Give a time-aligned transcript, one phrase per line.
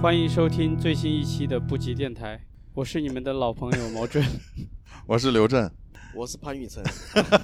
[0.00, 2.40] 欢迎收听最新一期的布吉电台，
[2.72, 4.24] 我是你们的老朋友毛准。
[5.06, 5.70] 我是刘震，
[6.14, 6.82] 我是潘雨辰，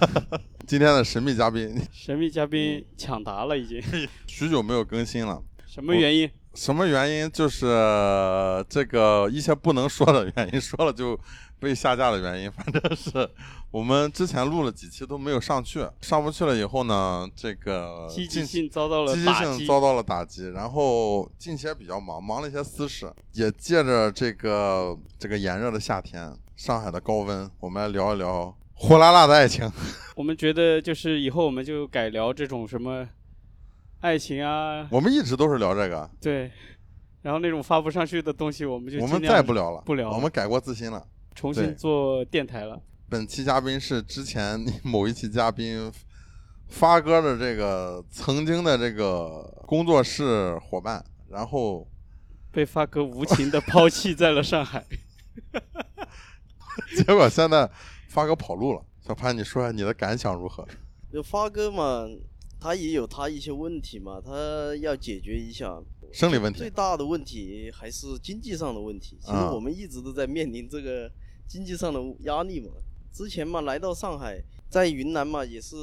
[0.66, 3.78] 今天的神秘嘉宾，神秘嘉宾抢答了，已经。
[4.26, 6.30] 许久没有更新了，什么原因？
[6.54, 7.30] 什么原因？
[7.30, 7.66] 就是
[8.70, 11.14] 这个一些不能说的原因，说了就
[11.58, 12.50] 被下架的原因。
[12.52, 13.28] 反正是
[13.70, 19.32] 我们之前录了几期都没有上去，上不去了以后呢，这个积极性遭到了积极。
[19.56, 29.70] 性遭到了打击，然后近期也比较忙，忙了一些私事，也借着这个这个炎热的夏天，上海的高温，我们来聊一聊火辣辣的爱情。
[30.16, 33.06] 我们觉得就是以后我们就改聊这种什么
[34.00, 36.50] 爱情啊，我们一直都是聊这个，对，
[37.20, 41.06] 然后那种发不上去的东西，我们就我们再不聊了，不聊了我们改过自新了。
[41.36, 42.82] 重新做电台了。
[43.08, 45.92] 本期嘉宾是之前某一期嘉宾
[46.68, 51.86] 发哥的这个曾经的这个工作室伙伴，然后
[52.50, 54.84] 被发哥无情的抛弃在了上海。
[56.96, 57.70] 结果现在
[58.08, 58.82] 发哥跑路了。
[59.06, 60.66] 小潘，你说下你的感想如何？
[61.12, 62.08] 就发哥嘛，
[62.58, 65.80] 他也有他一些问题嘛，他要解决一下。
[66.12, 69.16] 生理问题，最大的问题还是经济上的问题。
[69.20, 71.10] 其实啊我们一直都在面临这个
[71.46, 72.70] 经济上的压力嘛。
[73.12, 75.74] 之前嘛，来到上海，在云南嘛，也是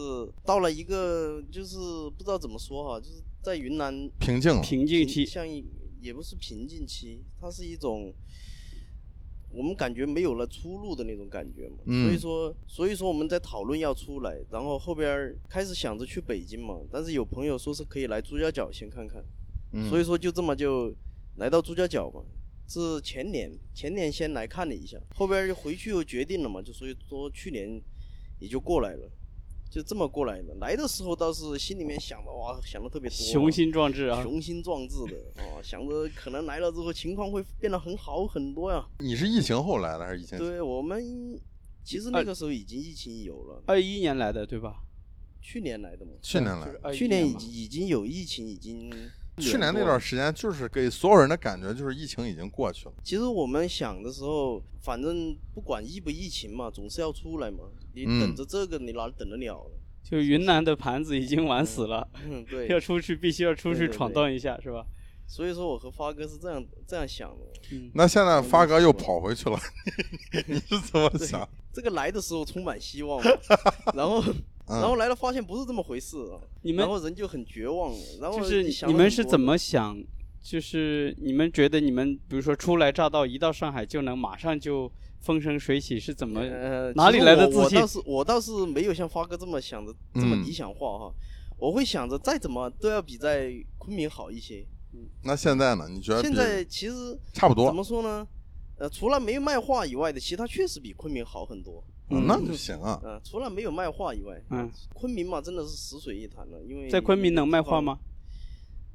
[0.45, 1.77] 到了一个就是
[2.15, 4.61] 不知道怎么说哈，就是在云南瓶颈了。
[4.61, 5.65] 瓶颈期，像一
[5.99, 8.13] 也不是瓶颈期，它是一种
[9.49, 11.77] 我们感觉没有了出路的那种感觉嘛。
[11.85, 19.25] 嗯所以说，所以说我们在讨论要出来，然后后边儿开始想着去北京嘛，但是有朋友说是可以来朱家角先看看，
[19.71, 20.93] 嗯，所以说就这么就
[21.37, 22.21] 来到朱家角嘛。
[22.67, 27.81] 是前年，前年先来看了一下，后边儿就回去又决定了嘛，就所以说去年
[28.39, 29.09] 也就过来了，
[29.69, 30.53] 就这么过来的。
[30.55, 34.23] 来的时候倒是心里面想的哇，想的特别多啊，雄心壮志啊！
[34.23, 38.83] 雄心壮志的啊，想着可能来了之后情况会变得很好很多呀。
[38.99, 40.39] 你是疫情后来的还是疫情前？
[40.39, 41.39] 对我们
[41.83, 44.77] 其实那个时候已经疫情有了，二一年来的对吧？
[45.41, 46.73] 去年来的嘛，去年来的。
[46.73, 48.89] 就是21去年已经已经有疫情，已经
[49.37, 52.93] 去年那段时间，就是给所有人的感觉就是疫情已经过去了。
[53.03, 57.59] 其实我们想的时候，反正不管疫不疫情嘛，总是要出来嘛。
[57.95, 59.75] 你嗯等着这个，你哪等得了呢？
[60.03, 62.67] 就云南的盘子已经玩死了，嗯，对。
[62.73, 64.85] 要出去必须要出去闯荡一下，是吧？
[65.25, 67.45] 所以说我和发哥是这样这样想的。
[67.71, 69.57] 嗯，那现在发哥又跑回去了，
[70.47, 71.47] 你是怎么想？
[71.71, 73.19] 这个来的时候充满希望，
[73.95, 74.21] 然后
[74.67, 76.39] 嗯然后来了发现不是这么回事啊。
[76.61, 79.97] 你们然后人就很绝望，然后就是你们是怎么想？
[80.41, 84.91] 就是你们觉得你们比如说初来乍到，一到上海就能马上就
[85.21, 86.41] 风生水起，是怎么？
[86.41, 91.13] 呃哪里来的自信我我倒是我倒是没有像发哥这么想的这么嗯理想化哈，
[91.57, 94.65] 我会想着再怎么都要比在昆明好一些。
[95.23, 95.87] 那现在呢？
[95.89, 97.75] 你觉得现在其实差不多怎？
[97.75, 98.27] 么说呢？
[98.77, 101.81] 呃，除了没有卖画以外的，其他确实比昆明好很多。
[102.09, 103.01] 嗯那就行啊。
[103.03, 107.99] 嗯、除了没有卖画以外，嗯，昆明嘛真的是死水一潭了，因为在昆明能卖画画吗？？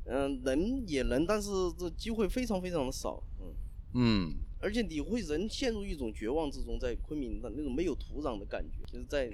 [0.04, 3.22] 嗯、能也能，但是这机会非常非常的少。
[3.40, 3.54] 嗯。
[3.94, 9.30] 嗯，而且你会人陷入一种绝望之中，在昆明的那种没有土壤的感觉，就是在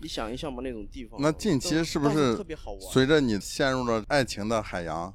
[0.00, 1.20] 你想一下嘛，那种地方。
[1.20, 2.80] 那近期是不是特别好玩？
[2.92, 5.14] 随着你陷入了爱情的海洋，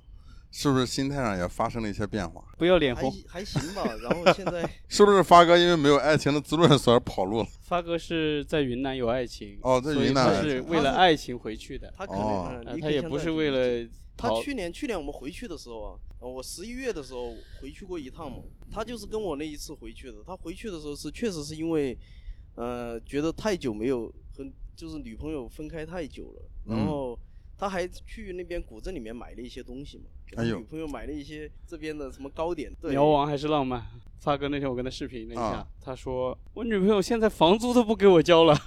[0.51, 2.43] 是不是心态上也发生了一些变化？
[2.57, 3.13] 不要脸还红。
[3.27, 3.83] 还行吧。
[4.01, 7.47] 然后现在 是不是发哥因为没有爱情的滋润，所以跑路了？
[7.61, 13.89] 发哥是在云南有爱情，哦在云南是为了爱情回去的，他可能、他也不是为了。
[14.17, 18.37] 他去年去年我们回去的时候啊，呃我十一月的时候回去过一趟嘛，
[18.69, 20.17] 他就是跟我那一次回去的。
[20.27, 21.97] 他回去的时候是确实是因为，
[22.53, 24.45] 呃，觉得太久没有和
[24.75, 27.17] 就是女朋友分开太久了，嗯然后
[27.61, 33.85] 他还去那边古镇里面买了一些东西嘛，给他哎呦女朋友买了一些这边的什么糕点，对，苗王还是浪漫。
[34.19, 38.57] 发哥那天我跟他视频了一下，啊他说我女朋友现在房租都不给我交了，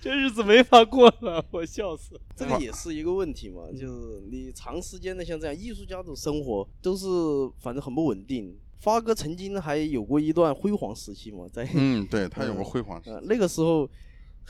[0.00, 2.18] 这日子没法过了，我笑死。
[2.34, 7.06] 这个也是一个问题嘛，就是你长时间的像这样艺术家的生活都是
[7.58, 8.56] 反正很不稳定。
[8.78, 13.86] 发哥曾经还有过一段辉煌时期嘛，在嗯，对他有过辉煌时呃那个时候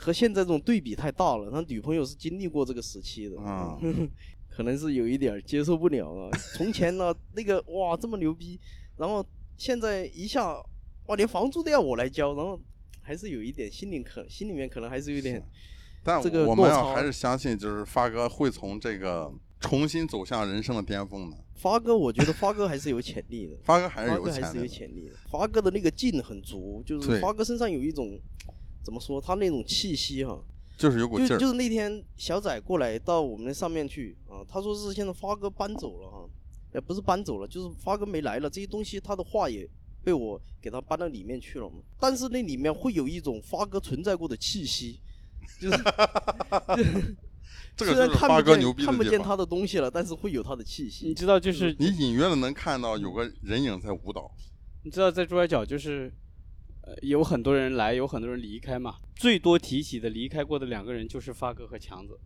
[0.01, 3.77] 和现在这种对比太大了，他女朋友是经历过这个时期的，啊，
[4.49, 6.29] 可能是有一点接受不了啊。
[6.55, 8.59] 从前呢，那个哇这么牛逼，
[8.97, 9.23] 然后
[9.57, 10.55] 现在一下
[11.05, 12.59] 哇连房租都要我来交，然后
[12.99, 15.41] 还是有一点心里可心里面可能还是有点
[16.03, 21.37] 但这个我们要还是相信，就是发哥会从这个重新走向人生的巅峰的。
[21.53, 23.55] 发哥，我觉得发哥还是有潜力的。
[23.63, 24.11] 发哥还是
[24.57, 24.65] 有。
[24.65, 25.15] 潜力的。
[25.29, 28.19] 发哥的那个劲很足，就是发哥身上有一种
[28.83, 30.39] 怎么说，他那种气息哈，
[30.77, 31.29] 就是有股劲儿。
[31.29, 36.29] 就就是那天小仔过来到我们那上面去啊，他说是现在发哥搬走了哈，
[36.73, 39.69] 也，不是搬走了，就是发哥没来了，这些东西他的话也
[40.03, 41.75] 被我给他搬到里面去了嘛。
[41.99, 44.99] 但是那里面会有一种发哥存在过的气息，
[45.59, 45.77] 就是
[47.77, 48.95] 这个虽然就是发哥牛逼的地方。
[48.95, 51.13] 看不见他的东西了，但是会有他的气息你息。
[51.13, 54.29] 知道就是你隐约的能看到有个人影在舞蹈。
[54.83, 56.11] 你知道在珠海角就是，呃，
[57.01, 58.95] 有很多人来，有很多人离开嘛。
[59.15, 62.17] 最多提起的离开过的两个人就是发哥和强子，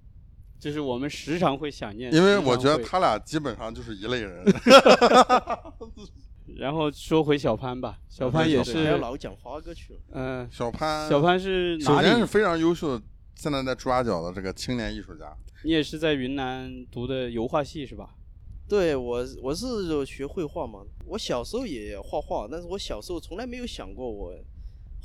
[0.59, 2.13] 就是我们时常会想念。
[2.13, 4.43] 因为我觉得他俩基本上就是一类人。
[6.57, 9.99] 然后说回小潘吧，小潘也是，老讲花哥去了。
[10.11, 12.25] 嗯、小潘，小潘是哪里首先是？
[12.25, 13.03] 非常优秀的，
[13.35, 15.35] 现在在珠三角的这个青年艺术家。
[15.63, 18.15] 你也是在云南读的油画系是吧？
[18.69, 20.81] 对我，我是有学绘画嘛。
[21.07, 24.33] 我小时候也画画，但是我小时候从来没有想过我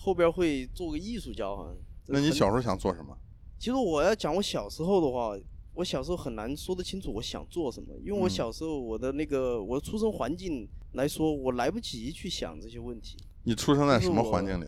[0.03, 1.77] 后边会做个艺术家好像
[2.07, 3.17] 那你小时候想做什么？
[3.59, 5.39] 其实我要讲我小时候的话，
[5.75, 13.19] 我小时候很难说得清楚我想做什么，因为我嗯小时候我的那个我的出生环境来说，我来不及去想这些问题。
[13.45, 14.65] 你出生在什么环境里？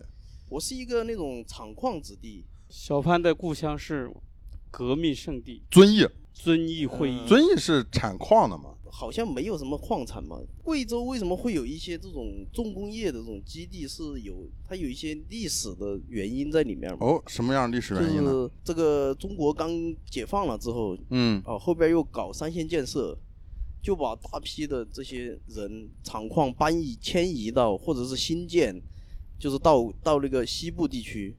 [0.49, 4.09] 我是一个那种厂矿子弟，小潘的故乡是
[4.69, 7.19] 革命圣地遵义，遵义会议。
[7.21, 8.75] 嗯遵义是产矿的嘛？
[8.95, 10.37] 好像没有什么矿产嘛。
[10.63, 13.87] 贵州为什么会有一些这种重工业的这种基地？
[13.87, 16.99] 是有它有一些历史的原因在里面嘛。
[17.01, 18.31] 哦，什么样的历史就原因呢？
[18.31, 19.71] 是这个中国刚
[20.05, 23.17] 解放了之后，嗯，啊，后边又搞三线建设，
[23.81, 28.79] 就把大批的这些人厂矿搬移迁移到或者是新建，
[29.39, 31.35] 就是到到那个西部地区。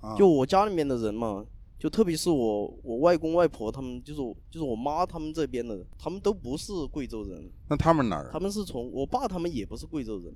[0.00, 1.44] 啊就我家里面的人嘛，
[1.82, 8.38] 就特别是我我外公外婆他们，就是我就是我妈他们这边的，他们都不是贵州人，那他们哪儿他？
[8.38, 10.32] 们是从我爸他们也不是贵州人，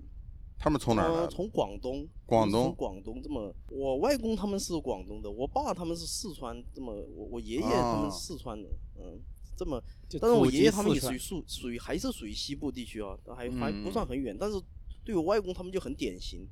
[0.58, 1.20] 他们从哪儿来的？
[1.20, 9.16] 呃从广东，广东从广东这么，我外公他们是广东的，我爸他们是四川，这么我我爷爷他们四川的，嗯，
[9.56, 9.80] 这么，
[10.20, 14.60] 但是我爷爷他们也属于属属于还是属于西部地区啊，还还嗯不算很远，但是
[15.04, 16.48] 对我外公他们就很典型，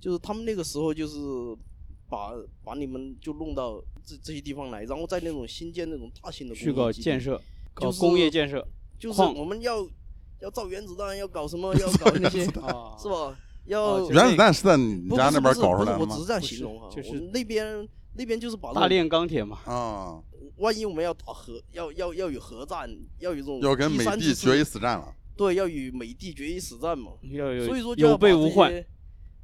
[0.00, 1.16] 就是他们那个时候就是
[2.10, 7.40] 把把你们就弄到这这些地方来，然后在那种新建那种大型的去搞建设，
[7.72, 8.66] 搞就是工业建设
[8.98, 9.88] 就是矿我们要
[10.40, 13.38] 要造原子弹，要搞什么， 要搞那些啊，是吧？
[13.66, 16.26] 要哦原子弹是在你不家那边搞出来的吗我只是？
[16.26, 19.58] 这样形容哈，就是我那边那边就是把大炼钢铁嘛。
[19.64, 20.20] 啊，
[20.56, 25.14] 万一我们要打核，要要要有核战，要有这种要跟美帝决一死战了。
[25.36, 27.12] 对，要与美帝决一死战嘛。
[27.30, 28.84] 要有所以说就要有备无患，些，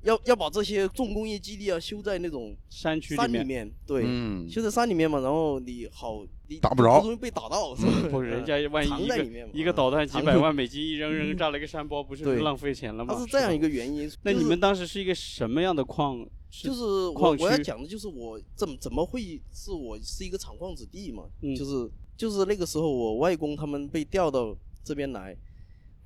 [0.06, 3.32] 要要把这些重工业基地啊修在那种山区里面。
[3.32, 8.08] 山里面，对，嗯，修在山里面嘛，然后你好，你打不着不容易被打到，是吧？
[8.10, 13.12] 不是人家 万一藏一个在里面嘛，一个导弹几百万美金一扔扔炸了一个山包，不是对浪费钱了吗？
[13.12, 13.58] 它是这样一。
[13.58, 14.10] 个原因。
[14.22, 16.24] 那就是你们当时是一个什么样的矿？
[16.50, 25.36] 是就是我我要讲的就是我怎么怎么会是我是一个厂矿子弟嘛，嗯就是就是那个时候我外公他们被调到这边来，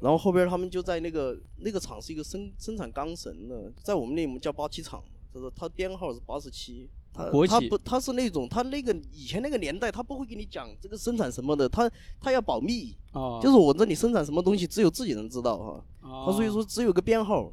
[0.00, 5.02] 然后后边他们就在那个那个厂是一个生生产钢绳的，在我们那我们叫八七厂，
[5.32, 6.88] 就是它编号是八十七。
[7.12, 15.84] 它国企它不，他是那种，他那个以前那个年代，他不会给你讲这个生产什么的，他他要保密，啊，就是我这里生产什么东西，只有自己人知道哈。
[16.00, 17.52] 啊他所以说只有个编号。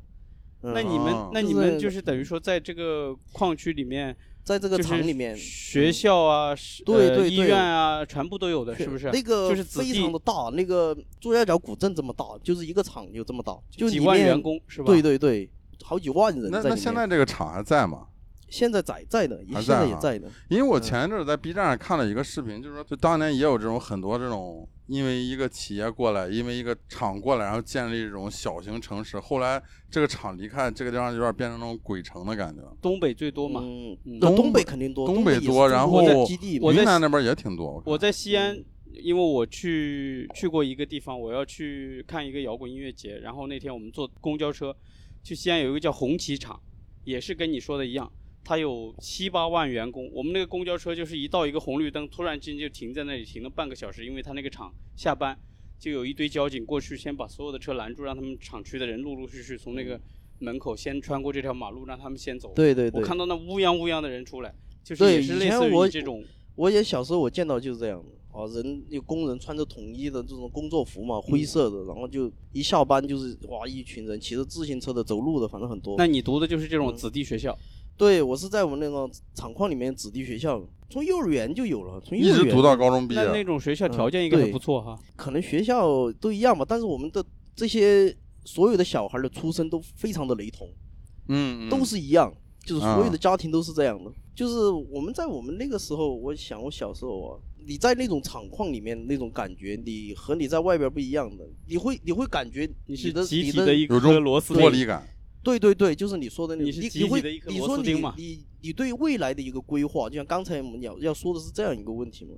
[0.64, 4.16] 嗯那你们哦那你们就是就是等于说在这个矿区里面，
[4.48, 6.56] 在这个厂里面，学校啊，
[6.86, 9.12] 对对医院啊，全部都有的，是不是？
[9.12, 14.86] 那个就是非常的大，那个朱家角古镇这么大，就是一个厂就这么大，就几万员工是吧？
[14.86, 15.51] 对对对，
[15.84, 18.08] 好几万人那那现在这个厂还在吗？
[18.48, 20.30] 现在在在的，现在也在的。
[20.48, 32.62] 因为我前一阵儿在 B 站上看了一个视频，就是说，就当年也有这种很多这种，因为一个企业过来，因为一个厂过来，然后建立这种小型城市，后来这个厂离开这个地方，有点变成那种鬼城的感觉。
[32.82, 33.62] 东北最多嘛。
[33.63, 37.82] 嗯嗯，那东东北北肯定多，东北多然后基地嘛我在云南那边也挺多。
[37.82, 38.58] 看我在西安，
[38.94, 44.75] 因为我去去过一个地方，我要去看一个摇滚音乐节，然后那天我们坐公交车
[45.22, 46.58] 去西安，有一个叫红旗厂，
[47.03, 48.10] 也是跟你说的一样，
[48.48, 50.10] 它有七八万员工。
[50.13, 55.38] 我们那个公交车就是一到一个红绿灯，突然间就停在那里，停了半个小时，因为他那个厂下班
[55.77, 60.00] 就有一堆交警过去，先把所有的车拦住，让他们厂区的人陆陆续续从那个
[60.39, 62.54] 门口先穿过这条马路，让他们先走。
[62.56, 66.24] 对对对，我看到那乌泱乌泱的人出来，就是也是类似我于这种。
[66.56, 75.96] 我也小时候我见到就是这样的啊，人有工人穿着统一的这种工作服嘛，嗯灰色的，然后就一下班就是哇一群人骑着自行车的、走路的，反正很多。
[75.98, 77.56] 那你读的就是这种嗯子弟学校，
[77.98, 83.22] 对我是在我们那个厂矿里面子弟学校，从幼儿园就有了，从幼儿园一直读到高中毕业。
[83.22, 84.98] 那那种学校嗯条件应该很不错哈。
[85.16, 87.25] 可能学校都一样吧，但是我们的
[87.56, 90.70] 这些所有的小孩的出身都非常的雷同，
[91.30, 92.32] 嗯，嗯都是一样，
[92.63, 94.12] 就是所有啊的家庭都是这样的。
[94.36, 105.04] 就是我们在我们那个时候，我想我小时候啊，你在那种厂矿里面那种感觉，你和你在外边不一样的，你会你会感觉你是的你集体的一颗有种螺丝钉，剥离感。
[105.44, 112.32] 对对对，就是你说的那种，你你会你说你你你对未来的一个规划，就像刚才我们要要说的是这样一个问题嘛，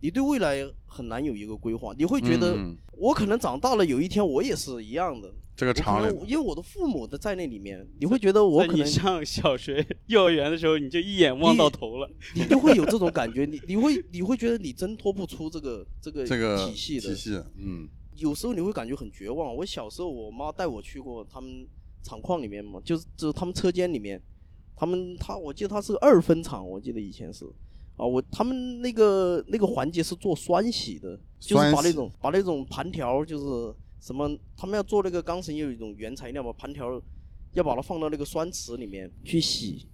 [0.00, 12.10] 你对未来很难有一个规划，你会觉得嗯我可能长大了有一天我也是一样的，这个我可厂里能因为我的父母都在那里面，你会觉得我在你可能上 小学、幼儿园的时候，你就一眼望到头了。
[12.34, 19.54] 你就会有这种感觉，你你会你会觉得你挣脱不出这个这个这个体系的，体系，嗯有时候你会感觉很绝望。
[19.56, 21.66] 我小时候，我妈带我去过他们
[22.04, 24.22] 厂矿里面嘛，就是就是他们车间里面，
[24.76, 27.44] 他们他我记得他是个二分厂，我记得以前是
[27.96, 37.02] 啊，我他们那个那个环节是做酸洗的，就是把那种把那种盘条就是什么，他们要做那个钢绳有一种原材料嘛，盘条
[37.54, 39.88] 要把它放到那个酸池里面去洗。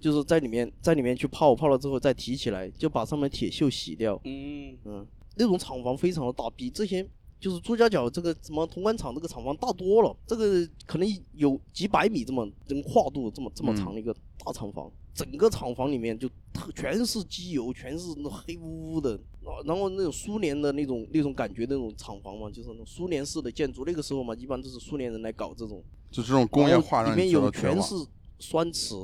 [0.00, 4.18] 就是在里面，在里面去泡，泡了之后再提起来，就把上面铁锈洗掉。
[4.24, 5.06] 嗯，嗯，
[5.36, 7.06] 那种厂房非常的大，比这些
[7.40, 10.14] 就是朱家角这个什么潼关厂这个厂房大多了。
[10.26, 23.84] 这个可能有几百米这么这么跨度这么这么长的一个大厂房，整个厂房里面就特全是机油，全是那黑乌乌的，啊然后那种苏联的那种那种感觉那种厂房嘛，就是那种苏联式的建筑。
[23.86, 25.82] 那个时候嘛，一般都是苏联人来搞这种。
[26.10, 27.94] 就这种工业化里面有全是
[28.38, 28.94] 酸池，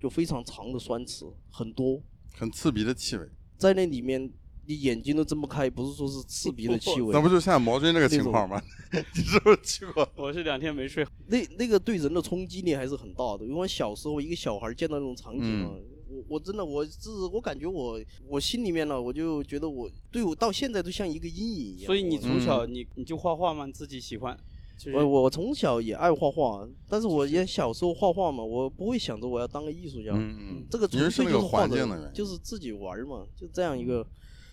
[0.00, 2.00] 就非常长的酸池，很多。
[2.34, 3.28] 很刺鼻的气味。
[3.56, 4.30] 在那里面，
[4.68, 8.62] 你眼睛都睁不开，不是说是刺鼻的 气味那，不就像毛军那个情况吗？
[8.92, 10.06] 你是不是去过？
[10.14, 11.06] 我是两天没睡。
[11.26, 13.46] 那那个对人的冲击力还是很大的。
[13.46, 17.98] 因为我小时候一个小孩见到那种场景啊，嗯我我真的我是我感觉我
[18.28, 21.86] 我心里面呢，我就觉得我对我到现在都像一个阴影一样。
[21.86, 23.64] 所以你从小你你就画画吗？
[23.64, 24.38] 你自己喜欢？
[24.78, 32.12] 就是我我从小也爱画画，但是我也小时候画画嘛，我不会想着我要当个艺术家，嗯嗯，这个纯粹就是画的环境的原因。
[32.14, 34.06] 就是自己玩嘛，就这样一个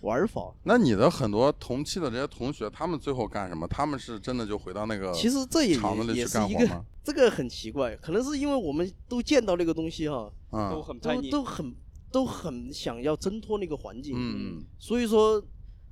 [0.05, 0.53] 玩法。
[0.63, 3.67] 那你的很多同期的这些同学，他们最后干什么？
[3.67, 6.85] 他们是真的就回到那个其实这也厂子里去也是一个干活吗？
[7.03, 11.29] 这个很奇怪，可能是因为我们都见到那个东西哈，都嗯都很叛逆。
[11.29, 11.75] 都很
[12.11, 15.43] 都很想要挣脱那个环境，嗯所以说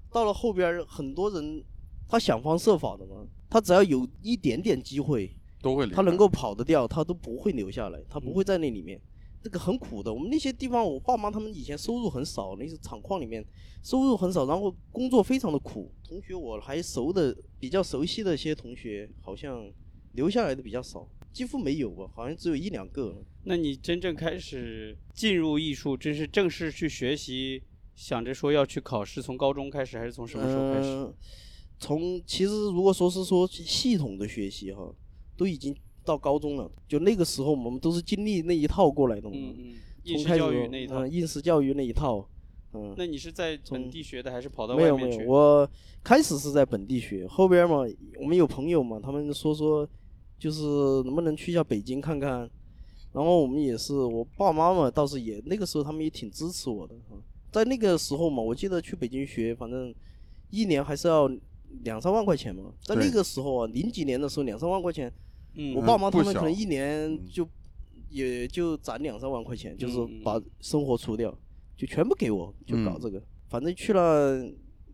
[0.10, 1.64] 到了后边儿，很多人
[2.08, 5.96] 他想方设法的嘛，他只要有一点点机会，都会离开。
[5.98, 9.00] 他能够跑得掉，他都不会留下来，他不嗯会在那里面。
[9.44, 13.46] 这个很苦的，我们那些地方，我爸妈他们以前收入很少，那些厂矿里面
[13.84, 15.92] 收入很少，然后工作非常的苦。
[16.08, 19.70] 同学我还熟的比较熟悉的一些同学，好像
[20.14, 23.22] 留下来的比较少，几乎没有吧，好像只有一两个。
[23.44, 27.62] 那你真正开始进入艺术，真是正式去学习，
[27.96, 30.88] 想着说要去考试，从高中开始还是从什么时候开始？
[30.88, 31.14] 呃
[31.80, 34.90] 从其实如果说是说系统的学习哈，
[35.36, 36.70] 都已经到高中了。
[36.88, 39.36] 就那个时候，我们都是经历那一套过来的嘛。
[39.38, 40.96] 嗯嗯，应试从开始教育那一套。
[41.00, 42.30] 嗯，应试教育那一套，
[42.74, 45.26] 嗯，那你是在本从地学的，还是跑到外没有没有，外面去？
[45.26, 45.70] 我
[46.04, 47.78] 开始是在本地学，后边嘛，
[48.20, 49.88] 我们有朋友嘛，他们说说，
[50.38, 50.62] 就是
[51.06, 52.50] 能不能去一下北京看看。
[53.14, 57.22] 然后我们也是，我爸妈嘛倒是也那个时候他们也挺支持我的啊。
[57.52, 59.94] 在那个时候嘛，我记得去北京学，反正
[60.50, 61.30] 一年还是要
[61.84, 62.74] 两三万块钱嘛。
[62.82, 65.14] 在那个时候啊，零几年的时候，两三万块钱，
[65.56, 67.48] 嗯，我爸妈他们可能一年嗯就
[68.10, 71.36] 也就攒两三万块钱，就是把生活除掉，
[71.76, 73.22] 就全部给我，就搞嗯这个。
[73.50, 74.44] 反正去了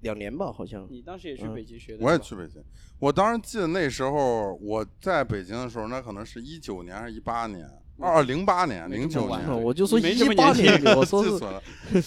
[0.01, 0.87] 两年吧，好像。
[0.89, 2.05] 你当时也去嗯北京学的？
[2.05, 2.63] 我也去北京。
[2.99, 7.69] 我当时记得那时候我在北京的时候，那可能是一九年还是一八年？
[8.01, 11.61] 二零八年、零九年，嗯我就说没这么一八年我说 是记错了。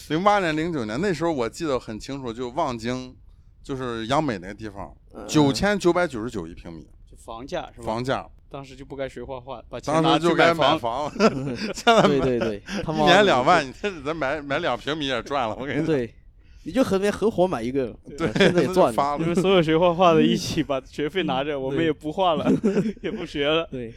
[0.08, 3.14] 零八年、零九年那时候我记得很清楚，就望京，
[3.62, 7.86] 就是央美那个地方，嗯九千九百九十九一平米就房价是吧？
[7.86, 11.10] 房价，当时就不该学画画，把钱当拿去时就该买买房，
[11.74, 15.86] 现在对对对，他 一年两万，你这咱买买两平米也赚了，我跟你讲。
[15.86, 16.14] 对，
[16.64, 19.16] 你就和别人合伙买一个，对，现在赚了。
[19.18, 22.52] 你们所有学画画的一起把学费拿着，我们对也不画了，
[23.02, 23.92] 也不学了，对，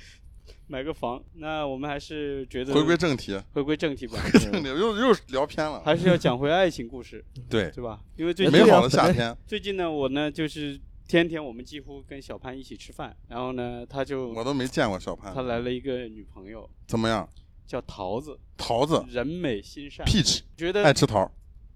[0.68, 1.22] 买个房。
[1.36, 5.82] 那我们还是觉得回归正题，回归正题吧，正题又又聊偏了。
[5.86, 8.00] 还是要讲回爱情故事，对，对吧？
[8.16, 17.28] 因为最近美好的夏天，最近呢，我呢就是天天我们几乎跟小潘一起吃饭，然后呢，他就我都没见过小潘他，来了一个女朋友怎么样？
[17.68, 21.32] 叫桃子，桃子人美心善，，peach，觉得爱吃桃。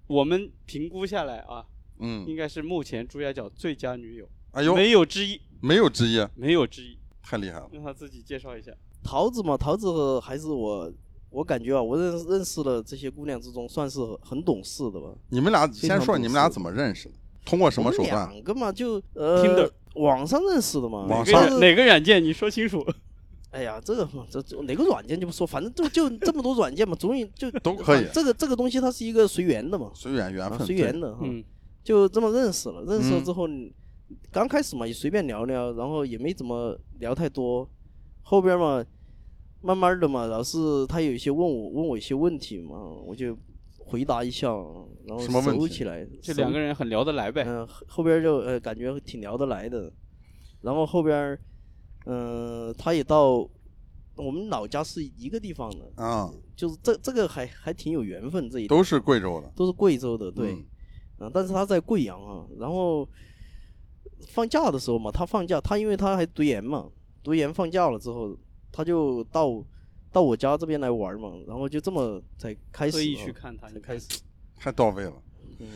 [0.08, 1.66] 我们评估下来啊，
[2.00, 6.98] 嗯，应该是目前朱家角最佳女友，哎呦，没有之一，没有之一，没有之一。
[7.22, 7.70] 太厉害了。
[7.72, 8.72] 让他自己介绍一下。
[9.04, 10.92] 桃子嘛，桃子还是我，
[11.30, 15.14] 我感觉啊，我认认识的这些姑娘之中，算是很懂事的吧。
[15.30, 17.16] 你们俩先说你们俩怎么认识的？
[17.46, 18.30] 通过什么手段？
[18.30, 21.06] 两个嘛，就呃网上认识的嘛。
[21.06, 22.24] 网上哪个软哪个软件？
[22.24, 22.86] 你说清楚。
[23.52, 31.22] 哎呀，这个，这这哪个软件就不说，反正就就这么多软件嘛，总有就都可以这个这个东西它是一个随缘的嘛，随缘缘啊分，随缘的哈。
[31.24, 31.44] 嗯，
[31.84, 33.74] 就这么认识了，认识了嗯之后，你
[34.32, 37.68] 刚开始嘛也随便聊聊，然后也没怎么聊太多，
[38.22, 38.86] 后边嘛，
[39.62, 43.36] 慢慢的嘛，老是他有一些问我问我一些问题嘛，我就
[43.90, 44.48] 回答一下，
[45.08, 45.60] 然后什么问题？
[45.60, 47.44] 熟起来，这两个人很聊得来呗。
[47.46, 49.92] 嗯、后后边就呃感觉挺聊得来的，
[50.62, 51.38] 然后后边
[52.06, 53.38] 嗯、他也到
[54.16, 58.68] 我们老家是一个地方的，啊，就是这这个还还挺有缘分这一。
[58.68, 60.66] 都是贵州的，都是贵州的，对，嗯。
[61.22, 63.08] 嗯、但是他在贵阳啊，然后
[64.28, 66.90] 放假的时候嘛，他放假，他因为他还读研嘛，
[67.22, 68.38] 读研放假了之后，
[68.72, 69.62] 他就到
[70.12, 74.08] 到我家这边来玩嘛，然后就这么才开始特意啊去看他，你看才开始，
[74.58, 75.14] 太到位了。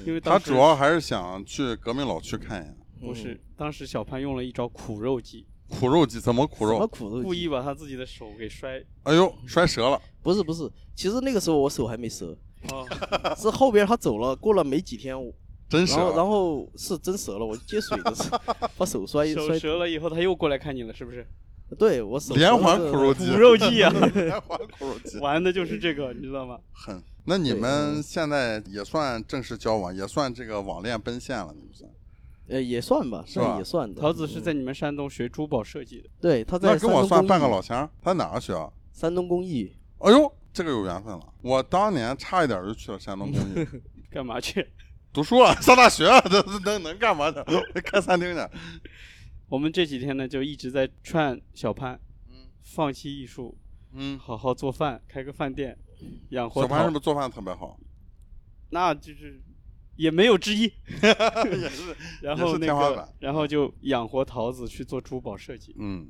[0.05, 2.77] 因为他主要还是想去革命老区看一眼。
[3.01, 6.87] 不是，当时小潘用了一招苦肉计，苦肉计怎么苦什么肉？
[6.87, 8.81] 苦肉计故意把他自己的手给摔。
[9.03, 10.01] 哎呦，摔折了。
[10.21, 12.37] 不是不是，其实那个时候我手还没折，
[12.71, 12.87] 哦，
[13.35, 15.33] 是后边他走了，过了没几天，我
[15.67, 16.01] 真折了。
[16.01, 18.39] 然后然后是真折了，我接水的时候
[18.77, 21.27] 把手摔一摔，折了以后，他又过来看你了，是不是？
[21.75, 26.57] 对我手 连环苦肉计，苦肉计啊，连环苦肉计，玩的就是这个，你知道吗？
[26.71, 27.01] 很。
[27.25, 31.89] 那你们嗯现在也算正式交往，也算这个网恋奔现了，你们算？
[32.49, 34.01] 呃也算吧，是吧也算的。
[34.01, 37.89] 桃子是在你们山东学珠宝设计的，对，他在那跟我算半个老乡。
[38.01, 38.69] 他在哪儿学啊？
[38.91, 41.21] 山东工艺，哎呦，这个有缘分了。
[41.41, 43.65] 我当年差一点就去了山东工艺
[44.11, 44.67] 干嘛去？
[45.13, 47.39] 读书啊，上大学啊，这这能能干嘛去？
[47.85, 48.41] 开餐厅去。
[49.49, 53.57] 我们这几天呢，就一直在劝小潘，嗯放弃艺术，
[53.91, 55.77] 嗯，好好做饭，开个饭店，
[56.29, 57.79] 养活小潘是不是做饭特别好？
[58.69, 59.39] 那就是
[59.95, 60.63] 也没有之一。
[60.89, 66.07] 也是， 然后那个天花板，然后就养活桃子去做珠宝设计，嗯，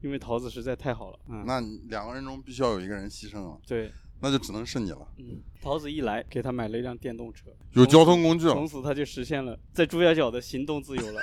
[0.00, 1.18] 因为桃子实在太好了。
[1.28, 5.06] 嗯，那你两个人中必须要有一个人牺牲了，对，那就只能是你了。
[5.18, 11.20] 嗯，桃子一来，给他买了一辆电动车，有交通工具了从，此他就实现了在朱家角的行动自由了，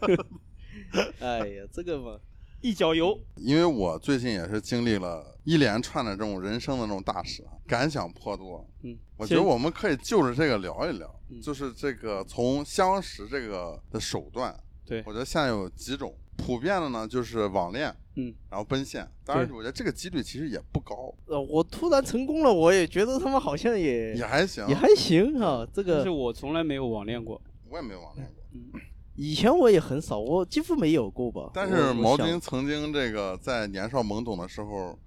[1.20, 2.18] 哎呀，这个嘛，
[2.60, 3.18] 一脚油。
[3.36, 8.66] 因为我最近也是经历了一连串的这种人生的这种大事啊，感想颇多。
[8.82, 11.40] 嗯，我觉得我们可以就着这个聊一聊，嗯。
[11.40, 15.02] 就是这个从相识这个的手段，对。
[15.06, 26.02] 我觉得现在有几种，普遍的呢就是网恋，嗯，然后奔现，当然我觉得这个几率其实也不高，呃，我突然成功了，我也觉得他们好像也也还行，也还行哈、这个。
[26.02, 27.40] 是我从来没有网恋过。
[27.68, 28.80] 我也没有网恋过。
[29.16, 31.50] 以前我也很少，我几乎没有过吧。
[31.54, 34.98] 但是毛军曾经这个在年少懵懂的时候，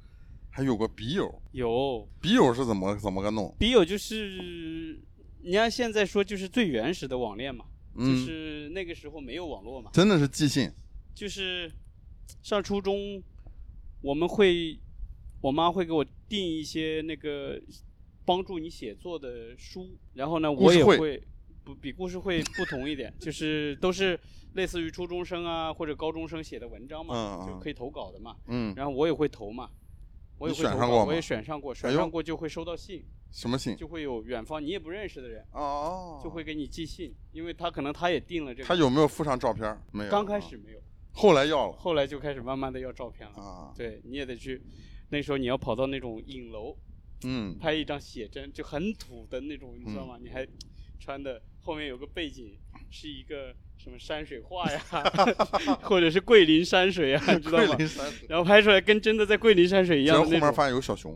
[0.49, 2.07] 还有过笔友，有。
[2.19, 3.55] 笔友是怎么怎么个弄？
[3.59, 4.99] 笔友就是，
[5.43, 10.71] 你按现在说就是最原始的网恋嘛，就嗯，是那个时候没有网络嘛，真的是寄信，
[11.13, 11.71] 就是
[12.41, 13.21] 上初中，
[14.01, 14.79] 我们会，
[15.41, 17.61] 我妈会给我订一些那个
[18.25, 21.21] 帮助你写作的书，然后呢，我也会
[21.69, 24.19] 不比故事会不同一点，就是都是
[24.53, 29.69] 类似于初中生啊或者高中生写的文章嘛，嗯嗯就可以投稿的嘛，嗯，然后我也会投嘛。
[30.39, 33.75] 我也会投稿，选上过我也选上过，选上过就会收到信，什么信？
[33.75, 39.77] 就会有远方你也不认识的人，哦，就会给你寄信，因为他可能他也定了这个，他有没有附上照片？
[39.91, 40.79] 没有，刚开始，没有，
[41.11, 43.35] 后来要了后来就开始慢慢的要照片了。
[43.35, 44.61] 啊，对你也得去，
[45.09, 46.73] 那时候你要跑到那种影楼
[47.25, 50.17] 嗯，拍一张写真，就很土的那种，你知道吗？
[50.21, 50.47] 你还
[51.01, 52.57] 穿的后面有个背景
[52.89, 54.81] 是一个什么山水画呀，
[55.85, 57.75] 或者是桂林山水啊， 你知道桂吗？
[57.77, 60.15] 林山水，然后拍出来跟真的在桂林山水一样。
[60.15, 61.15] 然后面样的那种，发现有小熊，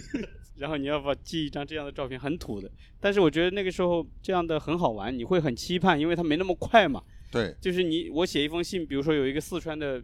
[0.56, 2.70] 然后你要把寄一张这样的照片，很土的。
[2.98, 7.02] 但是我觉得那个时候这样的很好玩，你会很期盼，因为它没那么快嘛。
[7.30, 10.02] 对，就是你我写一封信，比如说有一个四川的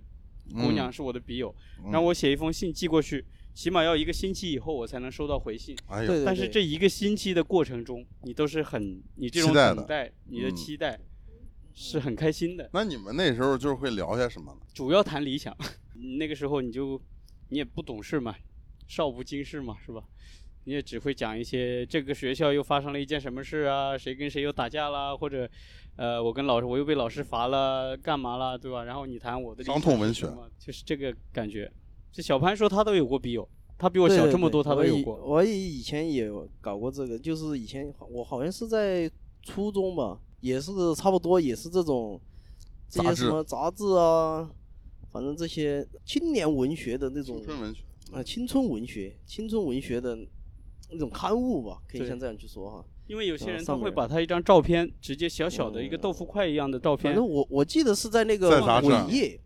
[0.52, 3.24] 姑娘是我的笔友，嗯然后我写一封信寄过去，
[3.56, 5.74] 起码要一个星期以后我才能收到回信。
[5.86, 11.00] 哎呦，但是这一个星期的过程中，你都是很你这种期待的等待，你的嗯期待
[11.72, 12.68] 是很开心的。
[12.74, 14.58] 那你们那时候就是会聊些什么呢？
[14.74, 15.56] 主要谈理想，
[16.18, 17.00] 那个时候你就
[17.48, 18.36] 你也不懂事嘛，
[18.86, 20.04] 少不经事嘛，是吧？
[20.64, 25.48] 你也只会讲一些这个学校又发生了一件什么事啊，谁跟谁又打架啦，或者，
[25.96, 28.84] 呃，我跟老师我又被老师罚了，干嘛了，对吧？
[28.84, 31.72] 然后你谈我的伤痛文学就是这个感觉。
[32.16, 35.22] 这小潘说他都有过笔友，他比我小这么多，他都有过。
[35.22, 36.30] 我也以前也
[36.62, 39.10] 搞过这个，就是以前我好像是在
[39.42, 42.18] 初中吧，也是差不多，也是这种
[42.88, 44.50] 这些什么杂志啊，
[45.12, 50.16] 反正这些青年文学的那种青春文学，啊，青春文学、青春文学的
[50.90, 52.82] 那种刊物吧，可以像这样去说哈。
[53.08, 59.38] 因为有些人他会把他一张照片直接小小的一个豆腐块一样的照片反，正我我记得是在那个在杂志尾页，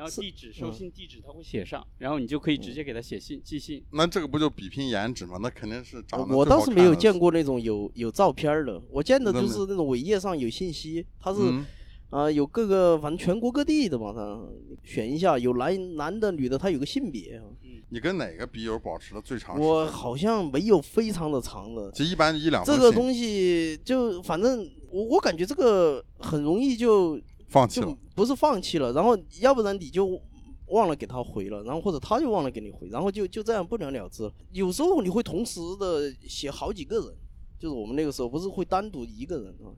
[0.00, 3.84] 然后地址、收嗯信地址他会写上，然后你就可以直接给他写信、寄信。
[3.90, 5.36] 那这个不就比拼颜值吗？
[5.42, 11.66] 那肯定是长得我倒是没有见过那种有有照片的，我见的那没就是那种尾页上有信息，它是嗯
[12.08, 14.40] 啊、有各个反正全国各地的嘛，它
[14.82, 17.44] 选一下有男男的女的，它有个性别啊。
[17.90, 19.70] 你跟哪个笔友保持的最长时间？
[19.70, 27.94] 我好像没有非常的长的，就一般一两这个东西就反正我我感觉这个很容易就就放弃了。
[28.14, 30.20] 不是放弃了，然后要不然你就
[30.68, 34.30] 忘了给他回了，然后或者他就忘了给你回，然后就就这样不了了之。
[34.52, 37.16] 有时候你会同时的写好几个人，
[37.58, 39.68] 就是我们那个时候不是会单独一个人啊，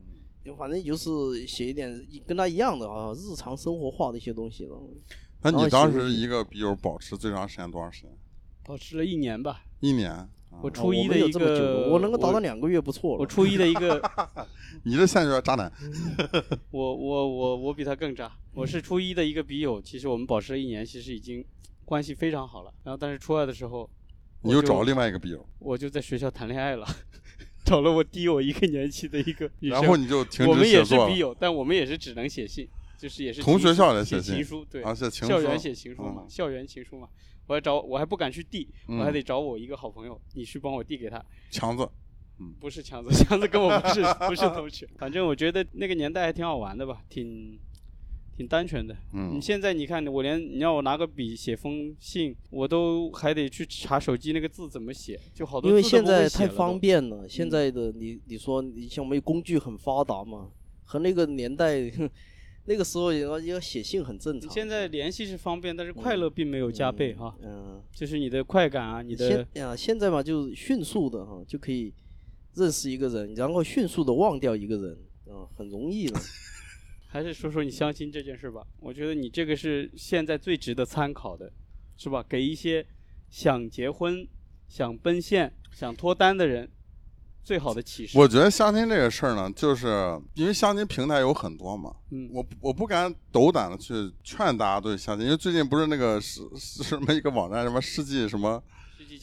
[0.45, 4.77] 就反正就是写一点跟他一样的啊，日常生活化的一些东西了。
[5.41, 8.11] 那然后你当时一个笔友保持最长时间多长时间？
[8.63, 9.63] 保持了一年吧。
[9.79, 10.29] 一年。
[10.53, 13.19] 啊我初一的一个，我能够达到两个月不错了。
[13.19, 14.01] 我初一的一个，
[14.85, 15.71] 你这现在就叫渣男。
[16.71, 18.31] 我我我我比他更渣。
[18.53, 21.43] 我是初一的一个笔友，其实我们保持了一年，其实已经
[21.83, 22.73] 关系非常好了。
[22.83, 23.89] 然后但是初二的时候，
[24.41, 26.85] 你又找另外一个笔友，我就在学校谈恋爱了，
[27.65, 29.81] 找了我低我一个年级的一个女生。
[29.81, 30.85] 然后你就停止我们也。
[30.85, 37.09] 是笔友，但我们也是只能写信，就是也是同学校里写信情书，对，校园写情书嘛，嗯校园情书嘛。
[37.47, 41.23] 我还找我还不敢去递，我还嗯得找我一个好朋友，你去帮我递给他。
[41.51, 41.87] 强子，
[42.39, 44.87] 嗯不是强子， 强子跟我不是 不是同学。
[44.97, 47.59] 反正我觉得那个年代还挺好玩的吧，挺
[48.35, 48.95] 挺单纯的。
[49.13, 56.79] 嗯你现在你看，我连你让我拿个笔写封信，我都还得去查手机那个字怎么写，就好多因为现字都不会在太方。
[56.79, 60.49] 便了，现嗯在的你你说你像我们工具很发达嘛，
[60.85, 61.91] 和那个年代
[62.65, 64.49] 那个时候要要写信很正常。
[64.49, 67.35] 你现在联系是方便，但是快乐并没有加倍哈。
[67.41, 71.93] 嗯，就是你的快感啊，你的现啊现在嘛就是迅速的哈就可以
[72.55, 76.19] 认识一个人，然后迅速的忘掉一个人，啊，很容易的。
[77.07, 78.65] 还是说说你相亲这件事吧。
[78.79, 81.51] 我觉得你这个是现在最值得参考的，
[81.95, 82.25] 是吧？
[82.27, 82.83] 给一些
[83.29, 84.27] 想结婚、
[84.67, 86.67] 想奔现、想脱单的人
[87.43, 88.17] 最好的启示。
[88.17, 98.61] 我觉得相亲这个事儿呢，就是因为相亲平台有很多嘛，嗯，我我不敢斗胆的去劝大家对相亲，因为最近不是那个是是什么一个网站什么世纪什么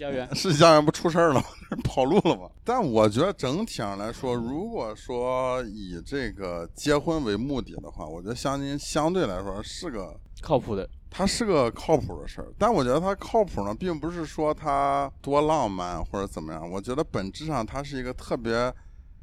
[0.00, 1.46] 家园，世纪家园不出事儿了吗？
[1.84, 2.50] 跑路了吗？
[2.64, 10.88] 但我觉得整体上来说，如果说以这个结婚为目的的话，我觉得相亲相对来说是个靠谱的。
[11.10, 16.70] 它是个靠谱的事儿，但我觉得它靠谱呢，并不是说它多浪漫或者怎么样。
[16.70, 18.72] 我觉得本质上它是一个特别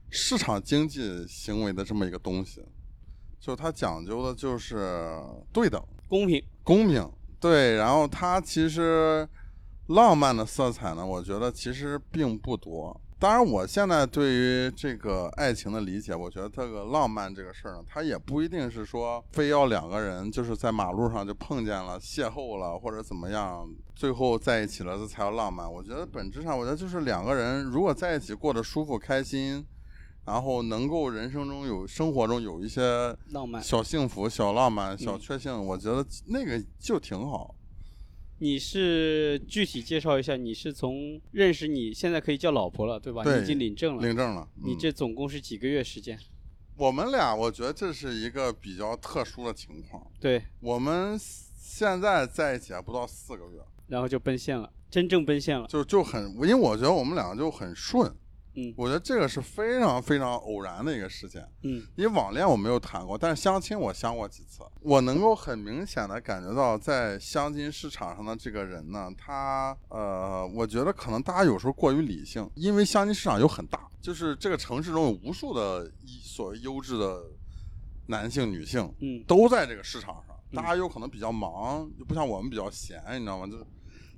[0.09, 2.61] 市场经济行为的这么一个东西，
[3.39, 5.17] 就它讲究的就是
[5.53, 7.09] 对等、公平，公平。
[7.39, 9.27] 对，然后它其实
[9.87, 12.99] 浪漫的色彩呢，我觉得其实并不多。
[13.19, 25.71] 当然，我现在对于这个爱情的理解，我觉得这个浪漫这个事儿呢，它也不一定是说非要两个人就是在马路上就碰见了、邂逅了或者怎么样，最后在一起了，这才叫浪漫。
[25.71, 29.65] 我觉得本质上，我觉得就是两个人如果在一起过得舒服、开心，
[30.25, 33.63] 然后能够人生中有生活中有一些浪漫。
[33.63, 37.55] 小幸福、小浪漫、小嗯确幸，我觉得那个就挺好。
[38.39, 43.23] 你是具体介绍一下，你是从认识你现在可以叫老婆了，对吧？
[43.23, 44.01] 对你已经领证了。
[44.01, 46.19] 领证了，嗯你这总共是几个月时间？
[46.75, 50.05] 我们俩，我觉得这是一个比较特殊的情况。
[50.19, 55.65] 对，我们现在在一起还不到四个月，然后就奔现了，真正奔现了。
[55.67, 58.13] 就就很，因为我觉得我们两个就很顺。
[58.57, 58.73] 嗯。
[58.75, 61.41] 我觉得这个是非常非常偶然的一个事件。
[61.63, 61.81] 嗯。
[61.95, 77.23] 因为网恋我没有谈过，但是相亲我相过几次，我能够很明显的感觉到，在相亲市场上的这个人呢，他呃，我觉得可能大家有时候过于理性，因为相亲市场又很大，就是这个城市中有无数的一所谓优质的
[78.07, 79.23] 男性、女性，嗯。
[79.25, 80.55] 都在这个市场上，嗯。
[80.55, 83.45] 大家有可能比较忙，就不像我们比较闲，你知道吗？
[83.45, 83.65] 就是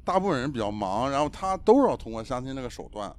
[0.06, 3.14] 大部分人比较忙，然后他都是要通过相亲这个手段，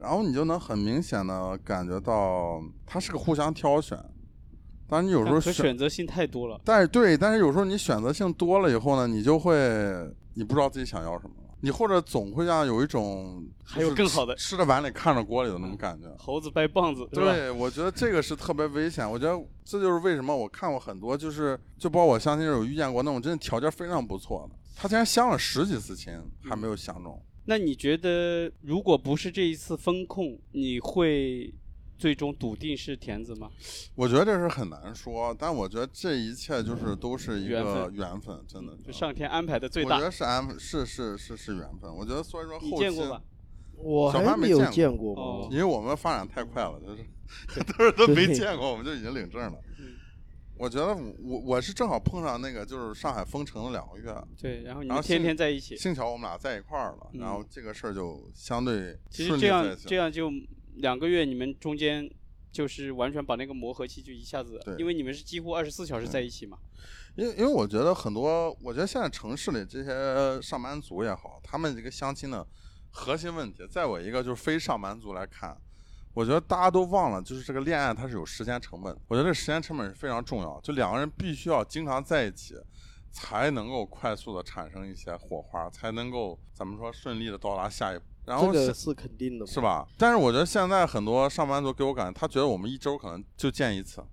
[0.00, 3.98] 然后你就能很明显的感觉到，它是个互相挑选。
[4.88, 6.60] 当然，你有时候选，选择性太多了。
[6.64, 9.54] 但是对，但是有时候你选择性多了以后呢，你就会
[10.34, 16.08] 你不知道自己想要什么了，你或者总会让有一种还有更好的吃吃着碗里看着锅里的那种感觉。
[16.18, 17.32] 猴子掰棒子，对吧？
[17.32, 19.08] 对，我觉得这个是特别危险。
[19.08, 27.22] 我觉得这就是为什么我看过很多，就是就包括我相亲时有遇见过那种真的条件非常不错的，他竟然相了十几次亲还没有相中。
[27.44, 31.52] 那你觉得，如果不是这一次风控，你会
[31.98, 33.50] 最终笃定是田子吗？
[33.94, 38.76] 我觉得这是很难说，但我觉得这一切就是都是一缘个分缘分，真的。
[38.84, 40.04] 就上天安排的最大我觉。
[40.06, 41.94] 得是安是是是是缘分。
[41.94, 43.22] 我觉得所以说后期，你见过吧？
[43.76, 45.48] 我小还没有见过过哦。
[45.50, 47.04] 因为我们发展太快了，就是
[47.64, 49.58] 都是都没对见过，我们就已经领证了。
[50.60, 60.30] 我觉得我我是正好碰上那个就是上海封城的两个月，对，然后你们天天在一起，幸巧我们俩在一块儿了，嗯然后这个事儿就相对其实这样这样就
[60.76, 62.06] 两个月，你们中间
[62.52, 66.58] 就是完全把那个磨合期就一下子对，因为你们是几乎二十四小时在一起嘛。
[67.16, 72.46] 因为因为我觉得很多，我觉得现在城市里这些上班族也好，他们这个相亲的
[72.90, 75.56] 核心问题，在我一个就是非上班族来看，
[76.12, 79.00] 我觉得大家都忘了，就是这个恋爱它是有时间成本的。
[79.08, 82.54] 我觉得这时间成本是非常重要，就两个人必须要经常在一起，
[83.12, 88.04] 才能够快速的产生一些火花，才能够怎么说顺利的到达下一步。
[88.26, 89.86] 然后是这个是肯定的，是吧？
[89.96, 94.04] 但是我觉得现在很多上班族给我感觉，他觉得我们一周可能就见一次、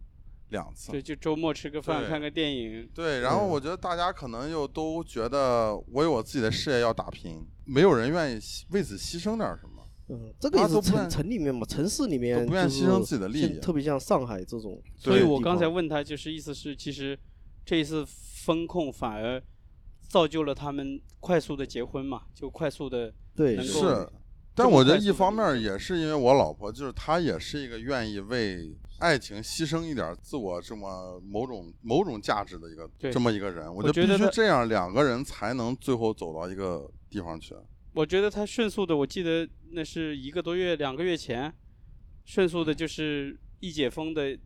[0.50, 2.90] 两次，对，就周末吃个饭，看个电影。
[2.96, 9.77] 对，然后嗯我觉得大家可能又都觉得我有我自己的事业要打拼，没有人愿意牺为此牺牲点什么。
[10.10, 17.18] 嗯，这个也是城城里面嘛，城市里面都不愿就是牺牲自己的利益特别像上海这种，所以我刚才问他，就是意思是，其实
[17.66, 19.42] 这一次风控反而
[20.08, 24.08] 造就了他们快速的结婚嘛，就快速的对是，
[24.56, 33.68] 但我觉得一方面也是因为我老婆，就是她也是一个愿意为爱情牺牲一点自我这么某种某种价值的一个这么一个人。
[33.68, 37.54] 我我觉得必须这样，两个人才能最后走到一个地方去。
[37.98, 41.52] 我觉得他迅速的，我记得那是一个多月、两个月前，
[42.26, 44.38] 迅速的就是一解封的